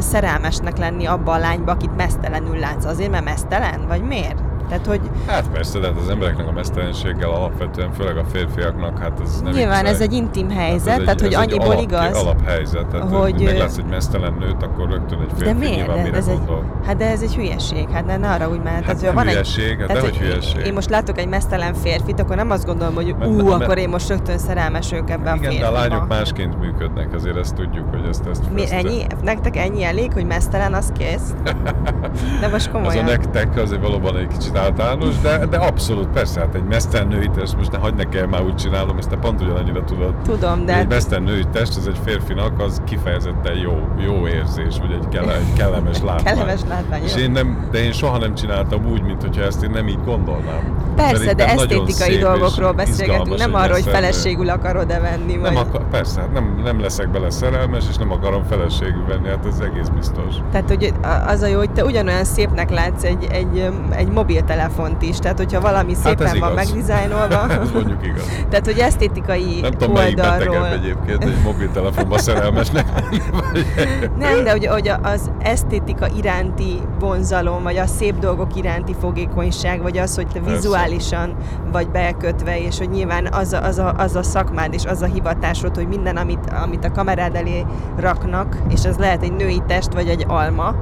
[0.00, 2.84] szerelmesnek lenni abba a lányba, akit mesztelenül látsz?
[2.84, 3.86] Azért, mert mesztelen?
[3.88, 4.41] Vagy miért?
[4.72, 9.20] Tehát, hogy Hát persze, de hát az embereknek a mesztelenséggel alapvetően, főleg a férfiaknak, hát
[9.24, 9.94] ez nem nyilván viccelj.
[9.94, 12.16] ez egy intim helyzet, Hát tehát, egy, hogy egy annyiból alap, igaz.
[12.22, 15.76] alaphelyzet, tehát hogy, hogy meglátsz egy mesztelen nőt, akkor rögtön egy De férfi miért?
[15.76, 16.40] nyilván De mire ez egy,
[16.86, 18.82] hát de ez egy hülyeség, hát ne, ne arra úgy már.
[18.82, 20.66] Hát hogy nem van egy, hülyeség, hát tehát, dehogy hogy hülyeség.
[20.66, 23.88] Én most látok egy mesztelen férfit, akkor nem azt gondolom, hogy ú, mert- akkor én
[23.88, 27.90] most rögtön szerelmes vagyok ebben a Igen, de a lányok másként működnek, azért ezt tudjuk,
[27.90, 28.26] hogy ezt...
[28.30, 29.02] ezt Mi, ennyi?
[29.22, 31.34] Nektek ennyi elég, hogy mesztelen, az kész?
[32.40, 33.04] De most Az a komolyan.
[33.04, 37.72] nektek azért valóban egy kicsit általános, de, de abszolút, persze, hát egy mesztelen test, most
[37.72, 40.14] ne hagyd nekem már úgy csinálom, ezt te pont ugyanannyira tudod.
[40.24, 45.08] Tudom, de Egy mesztelen test, ez egy férfinak, az kifejezetten jó, jó érzés, vagy egy,
[45.08, 46.34] kele, egy kellemes látvány.
[46.34, 47.02] kellemes látvány.
[47.02, 50.04] És én nem, de én soha nem csináltam úgy, mint hogyha ezt én nem így
[50.04, 50.82] gondolnám.
[50.96, 55.34] Persze, de esztétikai dolgokról beszélgetünk, nem arról, hogy feleségül akarod-e venni.
[55.34, 55.66] Nem vagy...
[55.66, 59.58] akar, persze, hát nem, nem leszek bele szerelmes, és nem akarom feleségül venni, hát ez
[59.58, 60.34] egész biztos.
[60.50, 60.92] Tehát, hogy
[61.26, 64.10] az a jó, hogy te ugyanolyan szépnek látsz egy, egy, egy
[64.52, 65.18] mobiltelefont is.
[65.18, 67.50] Tehát, hogyha valami szépen Hát ez van megdizájnolva.
[67.62, 68.22] ez mondjuk igaz.
[68.50, 70.60] Tehát, hogy esztétikai Nem tudom, melyik oldalról.
[70.60, 72.86] betegebb egyébként, egy mobiltelefonban szerelmesnek.
[74.18, 79.98] Nem, de hogy, hogy az esztétika iránti vonzalom, vagy a szép dolgok iránti fogékonyság, vagy
[79.98, 80.54] az, hogy te Persze.
[80.54, 81.36] vizuálisan
[81.72, 85.06] vagy bekötve, és hogy nyilván az a, az, a, az a szakmád, és az a
[85.06, 87.64] hivatásod, hogy minden, amit, amit a kamerád elé
[87.96, 90.74] raknak, és ez lehet egy női test, vagy egy alma,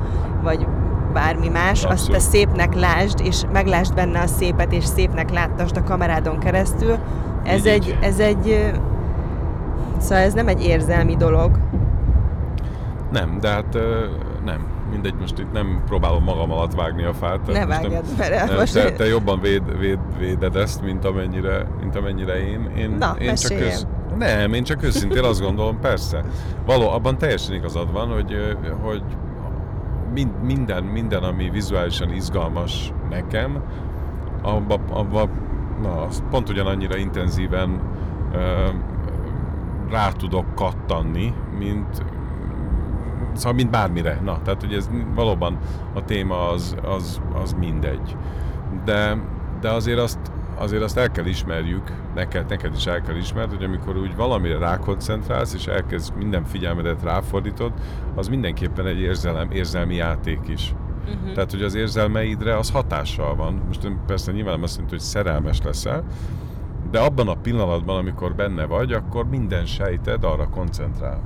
[0.43, 0.66] vagy
[1.12, 2.20] bármi más, azt te Abszolút.
[2.20, 6.96] szépnek lásd, és meglásd benne a szépet, és szépnek láttasd a kamerádon keresztül.
[7.44, 7.98] Ez Így, egy, így.
[8.00, 8.70] ez egy,
[9.98, 11.58] szóval ez nem egy érzelmi dolog.
[13.12, 13.78] Nem, de hát
[14.44, 14.66] nem.
[14.90, 17.46] Mindegy, most itt nem próbálom magam alatt vágni a fát.
[17.46, 18.72] Ne vágjad, mert nem, most...
[18.72, 22.70] te, te jobban véd, véd, véded ezt, mint amennyire, mint amennyire én.
[22.76, 23.72] Én, Na, én csak mesélj.
[24.18, 26.24] Nem, én csak őszintén azt gondolom, persze.
[26.66, 29.02] Való, abban teljesen igazad van, hogy, hogy
[30.12, 33.62] mind, minden, minden, ami vizuálisan izgalmas nekem,
[34.42, 35.28] abba, abba
[35.82, 37.80] na, azt pont ugyanannyira intenzíven
[38.32, 38.68] ö,
[39.90, 42.04] rá tudok kattanni, mint
[43.32, 44.20] szóval mint bármire.
[44.24, 45.58] Na, tehát hogy ez valóban
[45.94, 48.16] a téma az, az, az mindegy.
[48.84, 49.16] De,
[49.61, 50.18] de azért azt,
[50.61, 54.58] azért azt el kell ismerjük, neked, neked is el kell ismerned, hogy amikor úgy valamire
[54.58, 57.72] rákoncentrálsz, és elkezd minden figyelmedet ráfordítod,
[58.14, 60.74] az mindenképpen egy érzelem, érzelmi játék is.
[61.04, 61.32] Uh-huh.
[61.32, 63.62] Tehát, hogy az érzelmeidre az hatással van.
[63.66, 66.04] Most persze nyilván nem azt jelenti, hogy szerelmes leszel,
[66.90, 71.20] de abban a pillanatban, amikor benne vagy, akkor minden sejted arra koncentrál.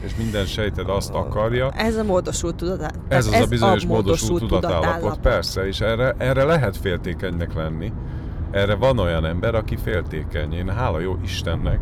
[0.00, 2.96] És minden sejted azt akarja, Ez a módosult tudatállat.
[3.08, 7.92] ez az a bizonyos módosult tudatállapot, persze, és erre, erre lehet féltékenynek lenni.
[8.50, 10.52] Erre van olyan ember, aki féltékeny.
[10.52, 11.78] Én hála jó Istennek,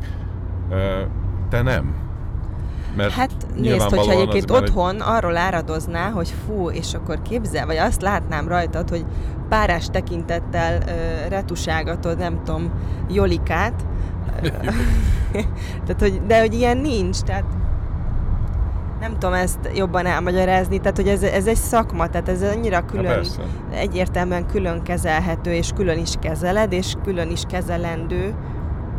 [1.49, 1.95] te nem.
[2.97, 7.67] Mert Hát nézd, hogyha egyébként már egy- otthon arról áradozná, hogy fú, és akkor képzel,
[7.67, 9.05] vagy azt látnám rajtad, hogy
[9.49, 12.71] párás tekintettel ö, retusálgatod, nem tudom,
[13.11, 13.87] Jolikát.
[15.87, 17.45] Tehát, hogy, de hogy ilyen nincs, tehát
[19.05, 22.87] nem tudom ezt jobban elmagyarázni, tehát hogy ez, ez egy szakma, tehát ez annyira Na
[22.87, 23.43] külön, persze.
[23.73, 28.35] egyértelműen külön kezelhető, és külön is kezeled, és külön is kezelendő,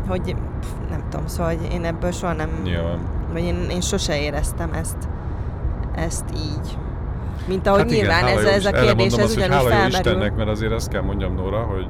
[0.07, 2.99] hogy pff, nem tudom, szóval hogy én ebből soha nem, Nyilván.
[3.33, 4.97] vagy én, én sose éreztem ezt,
[5.95, 6.77] ezt így.
[7.47, 9.87] Mint ahogy Hát nyilván ez, jó ez a kérdés, ez ugyanúgy felmerül.
[9.87, 11.87] Istennek, mert azért azt kell mondjam Nóra, hogy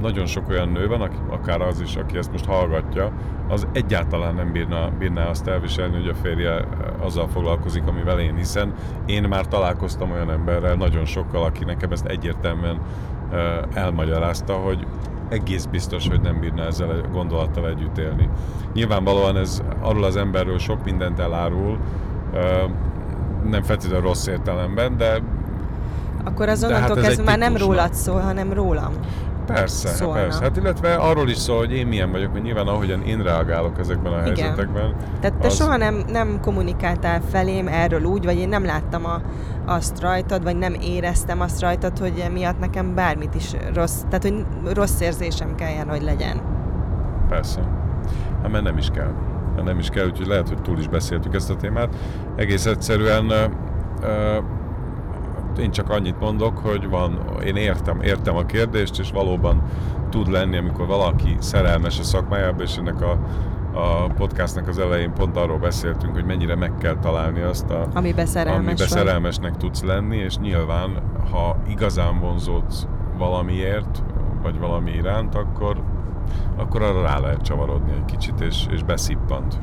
[0.00, 3.10] nagyon sok olyan nő van, aki, akár az is, aki ezt most hallgatja,
[3.48, 6.64] az egyáltalán nem bírna, bírná azt elviselni, hogy a férje
[7.00, 8.74] azzal foglalkozik, amivel én, hiszen
[9.06, 12.78] én már találkoztam olyan emberrel, nagyon sokkal, aki nekem ezt egyértelműen
[13.74, 14.86] elmagyarázta, hogy
[15.28, 18.28] egész biztos, hogy nem bírna ezzel a gondolattal együtt élni.
[18.72, 21.78] Nyilvánvalóan ez arról az emberről sok mindent elárul,
[23.44, 25.18] nem feltétlenül rossz értelemben, de
[26.24, 28.92] Akkor az De hát ez kezdve már nem rólad szól, hanem rólam.
[29.52, 30.14] Persze, hát Szólna.
[30.20, 30.42] persze.
[30.42, 34.12] Hát illetve arról is szól, hogy én milyen vagyok, mert nyilván ahogyan én reagálok ezekben
[34.12, 34.24] a Igen.
[34.36, 34.94] helyzetekben.
[35.20, 39.20] Tehát te az- soha nem, nem kommunikáltál felém erről úgy, vagy én nem láttam a,
[39.66, 44.44] azt rajtad, vagy nem éreztem azt rajtad, hogy emiatt nekem bármit is rossz, tehát hogy
[44.74, 46.40] rossz érzésem kelljen, hogy legyen.
[47.28, 47.60] Persze.
[48.42, 49.12] Hát mert nem is kell.
[49.54, 51.94] Mert nem is kell, úgyhogy lehet, hogy túl is beszéltük ezt a témát.
[52.36, 53.44] Egész egyszerűen ö,
[54.02, 54.38] ö,
[55.58, 59.62] én csak annyit mondok, hogy van, én értem, értem a kérdést, és valóban
[60.10, 63.18] tud lenni, amikor valaki szerelmes a szakmájába, és ennek a,
[63.74, 68.26] a podcastnak az elején pont arról beszéltünk, hogy mennyire meg kell találni azt a, Amiben
[68.26, 72.86] szerelmes amiben szerelmesnek tudsz lenni, és nyilván, ha igazán vonzódsz
[73.18, 74.02] valamiért,
[74.42, 75.82] vagy valami iránt, akkor,
[76.56, 79.58] akkor arra rá lehet csavarodni egy kicsit, és, és beszippant.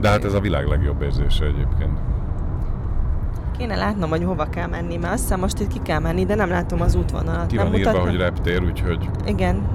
[0.00, 1.98] De hát ez a világ legjobb érzése egyébként.
[3.58, 6.34] Kéne látnom, hogy hova kell menni, mert azt hiszem most itt ki kell menni, de
[6.34, 7.46] nem látom az útvonalat.
[7.46, 8.10] Ki nem van írva, mutatna?
[8.10, 9.68] hogy reptér, úgyhogy Igen,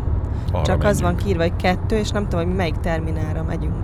[0.51, 1.23] arra csak az van menjünk.
[1.23, 3.75] kiírva, hogy kettő, és nem tudom, hogy melyik terminálra megyünk.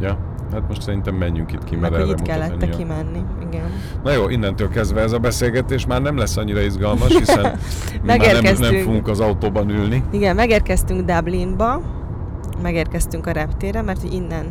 [0.00, 0.18] Ja,
[0.52, 3.22] hát most szerintem menjünk itt ki, mert itt kellett kimenni.
[3.50, 3.70] Igen.
[4.02, 7.42] Na jó, innentől kezdve ez a beszélgetés már nem lesz annyira izgalmas, hiszen
[8.06, 10.04] már nem, nem fogunk az autóban ülni.
[10.10, 11.80] Igen, megérkeztünk Dublinba,
[12.62, 14.46] megérkeztünk a reptére, mert innen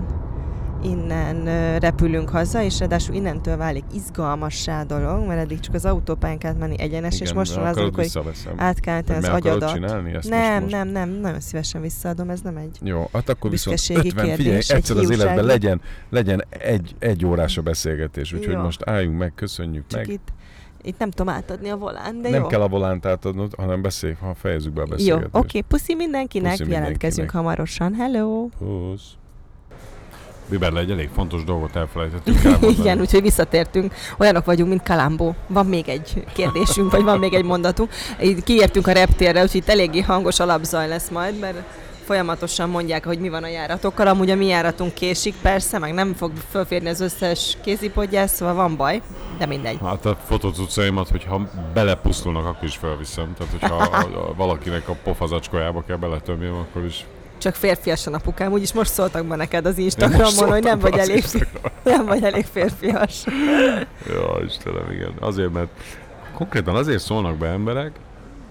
[0.83, 6.37] innen repülünk haza, és ráadásul innentől válik izgalmassá a dolog, mert eddig csak az autópályán
[6.37, 8.05] kellett menni egyenes, és most van az, amikor
[8.55, 9.73] át Vagy az agyadat.
[9.73, 12.77] csinálni ezt Nem, most, nem, nem, nagyon szívesen visszaadom, ez nem egy...
[12.81, 16.95] Jó, hát akkor viszont Büszkeségi 50, figyelj, kérdés, egy egyszer az életben legyen, legyen egy,
[16.99, 18.61] egy órás a beszélgetés, úgyhogy Jó.
[18.61, 20.09] most álljunk meg, köszönjük Csak meg.
[20.09, 20.27] itt,
[20.81, 22.47] itt nem tudom átadni a volán, de nem jó.
[22.47, 25.35] kell a volánt átadnod, hanem beszélj, ha fejezzük be a Jó, beszélgetést.
[25.35, 27.31] oké, puszi mindenkinek, Puszi jelentkezünk mindenkinek.
[27.31, 27.93] hamarosan.
[27.93, 28.47] Hello!
[28.57, 29.19] Pusz.
[30.49, 32.75] Biberle egy elég fontos dolgot elfelejtettünk elmondani.
[32.79, 33.93] Igen, úgyhogy visszatértünk.
[34.17, 35.35] Olyanok vagyunk, mint Kalambó.
[35.47, 37.91] Van még egy kérdésünk, vagy van még egy mondatunk.
[38.23, 41.63] Így kiértünk a reptérre, úgyhogy itt eléggé hangos alapzaj lesz majd, mert
[42.11, 44.07] folyamatosan mondják, hogy mi van a járatokkal.
[44.07, 48.75] Amúgy a mi járatunk késik, persze, meg nem fog fölférni az összes kézipodgyász, szóval van
[48.75, 49.01] baj,
[49.37, 49.77] de mindegy.
[49.83, 53.33] Hát a fotócuccaimat, hogyha belepusztulnak, akkor is felviszem.
[53.37, 57.05] Tehát, hogyha a, a, valakinek a pofazacskójába kell beletömjem, akkor is
[57.41, 61.15] Csak férfiasan apukám, úgyis most szóltak ma neked az Instagramon, hogy nem vagy az elég,
[61.15, 61.71] Instagramon.
[61.83, 63.23] nem vagy elég férfias.
[64.07, 65.11] Ja, Istenem, igen.
[65.19, 65.67] Azért, mert
[66.33, 67.91] konkrétan azért szólnak be emberek,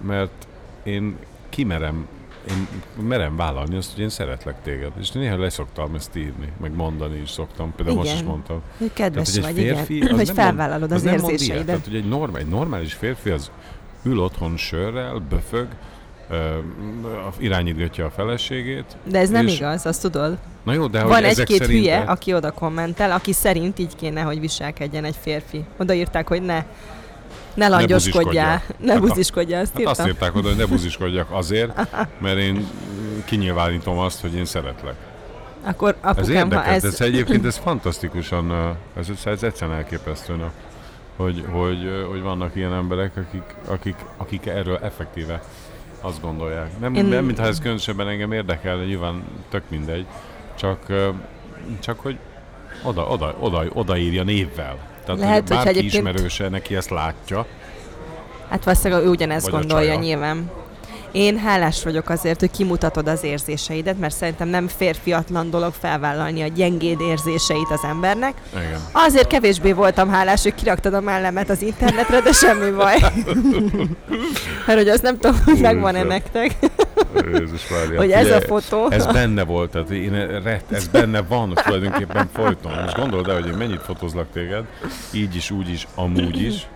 [0.06, 0.46] mert
[0.82, 1.16] én
[1.48, 2.06] kimerem,
[2.50, 2.66] én
[3.06, 4.92] merem vállalni azt, hogy én szeretlek téged.
[5.00, 7.72] És néha leszoktam ezt írni, meg mondani is szoktam.
[7.76, 8.26] Például most is Igen.
[8.30, 8.60] mondtam.
[8.78, 10.08] Hogy kedves Tehát, hogy vagy, férfi, igen.
[10.08, 11.14] az Hogy mond- felvállalod az ilyet.
[11.14, 11.66] érzéseidet.
[11.66, 13.50] Tehát, hogy egy, norm, egy normális férfi az
[14.02, 15.66] ül otthon sörrel, böfög,
[17.38, 18.84] irányítgatja a feleségét.
[19.04, 20.38] De ez nem és- igaz, azt tudod.
[20.62, 24.40] Na jó, de Van egy-két szerint hülye, aki oda kommentel, aki szerint így kéne, hogy
[24.40, 25.64] viselkedjen egy férfi.
[25.78, 26.64] Odaírták, hogy ne,
[27.54, 30.06] ne langyoskodjál, ne buziskodjál, azt Hát azt írtam.
[30.14, 31.88] írták oda, hogy ne buziskodjak azért,
[32.22, 32.66] mert én
[33.24, 34.94] kinyilvánítom azt, hogy én szeretlek.
[35.64, 36.84] Akkor Ez apukám, ha érdekes, ez...
[36.84, 40.52] ez egyébként ez fantasztikusan, ez, ez egyszerűen elképesztő, na,
[41.16, 45.42] hogy, hogy, hogy vannak ilyen emberek, akik, akik, akik erről effektíve
[46.00, 46.78] azt gondolják.
[46.80, 50.06] Nem, Én- nem mintha ez különösebben engem érdekel, de nyilván tök mindegy,
[50.58, 50.86] csak,
[51.80, 52.18] csak hogy
[52.82, 54.76] oda, oda, oda, odaírja névvel.
[55.04, 57.46] Tehát, Lehet, hogy bárki egyébként- ismerőse neki ezt látja,
[58.48, 60.50] Hát valószínűleg ő ugyanezt Vagy gondolja nyilván.
[61.12, 66.46] Én hálás vagyok azért, hogy kimutatod az érzéseidet, mert szerintem nem férfiatlan dolog felvállalni a
[66.46, 68.34] gyengéd érzéseit az embernek.
[68.52, 68.80] igen.
[68.92, 72.96] Azért kevésbé voltam hálás, hogy kiraktad a mellemet az internetre, de semmi baj.
[74.66, 76.56] mert hogy azt nem tudom, hogy megvan-e nektek,
[77.32, 77.62] Jézus
[77.96, 78.90] hogy ez a fotó.
[78.90, 82.72] Ez benne volt, tehát én rett, ez benne van tulajdonképpen folyton.
[82.82, 84.64] Most gondold el, hogy én mennyit fotózlak téged,
[85.12, 86.66] így is, úgy is, amúgy is.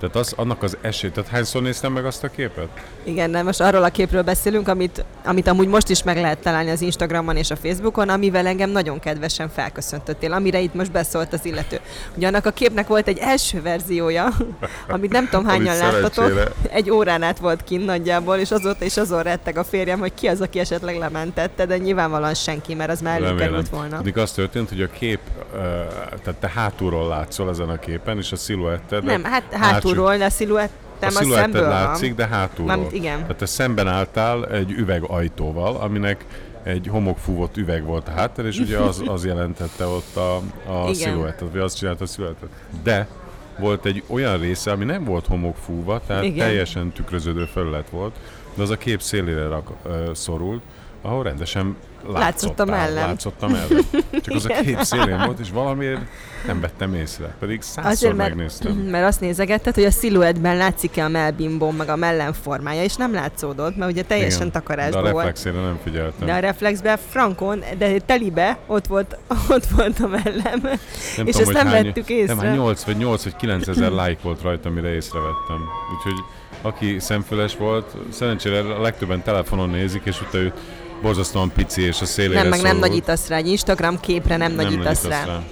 [0.00, 2.68] Tehát az, annak az esély, tehát hányszor néztem meg azt a képet?
[3.02, 6.70] Igen, nem, most arról a képről beszélünk, amit, amit amúgy most is meg lehet találni
[6.70, 11.44] az Instagramon és a Facebookon, amivel engem nagyon kedvesen felköszöntöttél, amire itt most beszólt az
[11.44, 11.80] illető.
[12.16, 14.28] Ugye annak a képnek volt egy első verziója,
[14.88, 19.22] amit nem tudom hányan láttatok, egy órán át volt kint nagyjából, és azóta is azon
[19.22, 23.22] retteg a férjem, hogy ki az, aki esetleg lementette, de nyilvánvalóan senki, mert az már
[23.22, 23.96] előkerült volna.
[23.96, 25.20] Pedig az történt, hogy a kép,
[26.22, 29.04] tehát te hátulról látszol ezen a képen, és a sziluetted.
[29.04, 29.44] Nem, hát
[29.88, 32.16] hátulról, de a sziluettem a a szemből látszik, van.
[32.16, 32.66] de hátulról.
[32.66, 33.20] Mármint igen.
[33.20, 36.24] Tehát te szemben álltál egy üvegajtóval, aminek
[36.62, 40.36] egy homokfúvott üveg volt a háttér, és ugye az, az jelentette ott a,
[40.86, 42.48] a sziluettet, vagy azt csinálta a sziluettet.
[42.82, 43.06] De
[43.58, 46.24] volt egy olyan része, ami nem volt homokfúva, tehát.
[46.24, 46.46] Igen.
[46.46, 48.14] teljesen tükröződő felület volt,
[48.54, 50.62] de az a kép szélére rak, ö, szorult,
[51.02, 51.76] ahol rendesen
[52.12, 53.06] Látszott a mellem.
[53.06, 53.80] Látszott a mellem.
[54.10, 56.00] Csak az a kép szélén volt, és valamiért
[56.46, 57.34] nem vettem észre.
[57.38, 58.72] Pedig százszor Azért, mert, megnéztem.
[58.72, 63.12] mert azt nézegetted, hogy a sziluettben látszik-e a melbimbom, meg a mellem formája, és nem
[63.12, 64.50] látszódott, mert ugye teljesen Igen.
[64.52, 65.16] De takarásban a volt.
[65.24, 66.26] reflexére nem figyeltem.
[66.26, 69.18] De a reflexben frankon, de telibe ott volt,
[69.54, 70.60] ott volt a mellem.
[71.16, 72.34] Nem és tudom, ezt nem hány, vettük észre.
[72.34, 75.58] Nem, hát 8 vagy 8 vagy 9 ezer like volt rajta, mire észrevettem.
[75.96, 76.24] Úgyhogy
[76.62, 80.52] aki szemfüles volt, szerencsére a legtöbben telefonon nézik, és utána
[81.02, 84.64] borzasztóan pici, és a szélére Nem, meg nem nagyítasz rá, egy Instagram képre nem, Nem
[84.64, 85.42] nagyítasz nagyítasz rá.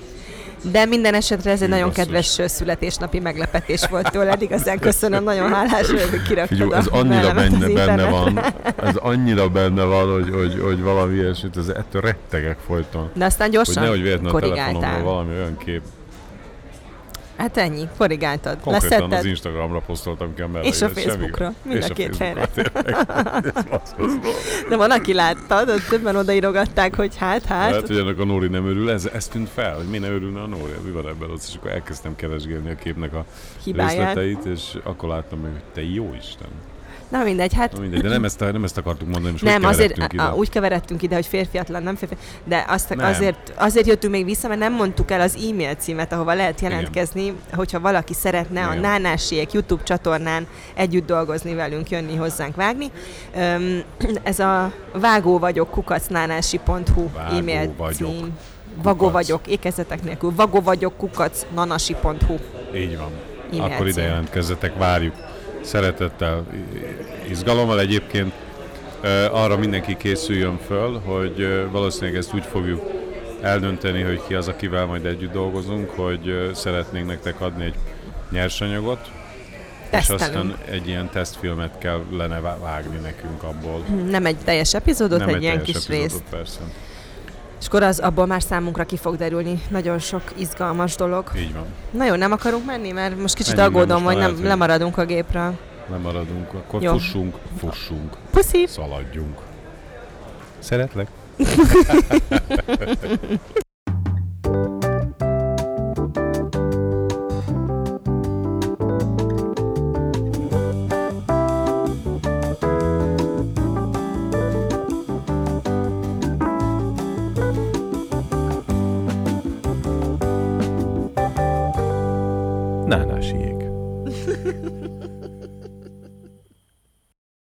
[0.70, 2.04] De minden esetre ez egy Hű, nagyon basszus.
[2.04, 4.42] kedves születésnapi meglepetés volt tőled.
[4.42, 8.40] Igazán köszönöm, nagyon hálás vagyok, hogy kiraktad Figyelj, a ez annyira benne, benne van,
[8.76, 13.10] ez annyira benne van, hogy, hogy, hogy valami ilyesmit, ez ettől rettegek folyton.
[13.14, 15.02] De aztán Hogy gyorsan nehogy véletlenül a korrigáltál.
[15.02, 15.82] valami olyan kép.
[17.36, 18.60] Hát ennyi, korrigáltad.
[18.60, 19.18] Konkrétan Leszetted.
[19.18, 20.66] az Instagramra posztoltam ki a mellé.
[20.66, 21.52] És a Facebookra.
[21.62, 22.18] Mind a két
[23.68, 24.12] basszus.
[24.68, 27.72] De van, aki láttad, ott többen odaírogatták, hogy hát, hát.
[27.72, 30.40] Hát, hogy ennek a Nóri nem örül, ez, ez tűnt fel, hogy mi nem örülne
[30.40, 33.24] a Nóri, mi van ebben ott, és akkor elkezdtem keresgélni a képnek a
[33.64, 33.92] hibáját.
[33.92, 36.48] részleteit, és akkor láttam, hogy te jó Isten.
[37.08, 39.92] Na mindegy, hát Na mindegy, de nem ezt, nem ezt akartuk mondani, most nem, azért
[39.92, 40.34] keveredtünk a, ide.
[40.34, 43.06] úgy keveredtünk ide, hogy férfiatlan, nem férfi, de azt, Nem.
[43.06, 47.32] azért, azért jöttünk még vissza, mert nem mondtuk el az e-mail címet, ahova lehet jelentkezni,
[47.54, 48.80] hogyha valaki szeretne a Igen.
[48.80, 52.90] Nánásiek YouTube csatornán együtt dolgozni velünk, jönni hozzánk vágni.
[53.36, 53.82] Öm,
[54.22, 58.10] ez a vágó vagyok kukacnánási.hu e-mail vagyok.
[58.10, 58.38] cím.
[58.82, 59.12] Vagó Kukac.
[59.12, 60.32] vagyok, ékezetek nélkül.
[60.34, 62.34] Vagó vagyok kukac nanasi.hu.
[62.74, 63.10] Így van.
[63.52, 65.14] E-mail Akkor ide jelentkezzetek, várjuk.
[65.66, 66.46] Szeretettel,
[67.28, 68.32] izgalommal egyébként
[69.30, 72.82] arra mindenki készüljön föl, hogy valószínűleg ezt úgy fogjuk
[73.42, 77.74] eldönteni, hogy ki az, akivel majd együtt dolgozunk, hogy szeretnénk nektek adni egy
[78.30, 79.10] nyersanyagot,
[79.82, 80.20] és Tesztelünk.
[80.20, 83.80] aztán egy ilyen tesztfilmet kellene vá- vágni nekünk abból.
[84.10, 86.02] Nem egy teljes epizódot, Nem egy, ilyen teljes kis részt.
[86.02, 86.60] epizódot, Persze.
[87.60, 91.30] És akkor az abból már számunkra ki fog derülni nagyon sok izgalmas dolog.
[91.36, 91.64] Így van.
[91.90, 95.04] Na jó, nem akarunk menni, mert most kicsit Menjünk, aggódom, most hogy nem lemaradunk a
[95.04, 95.54] gépről.
[95.90, 96.92] Lemaradunk, akkor Jó.
[96.92, 98.66] fussunk, fussunk, Puszi!
[98.66, 99.38] szaladjunk.
[100.58, 101.08] Szeretlek.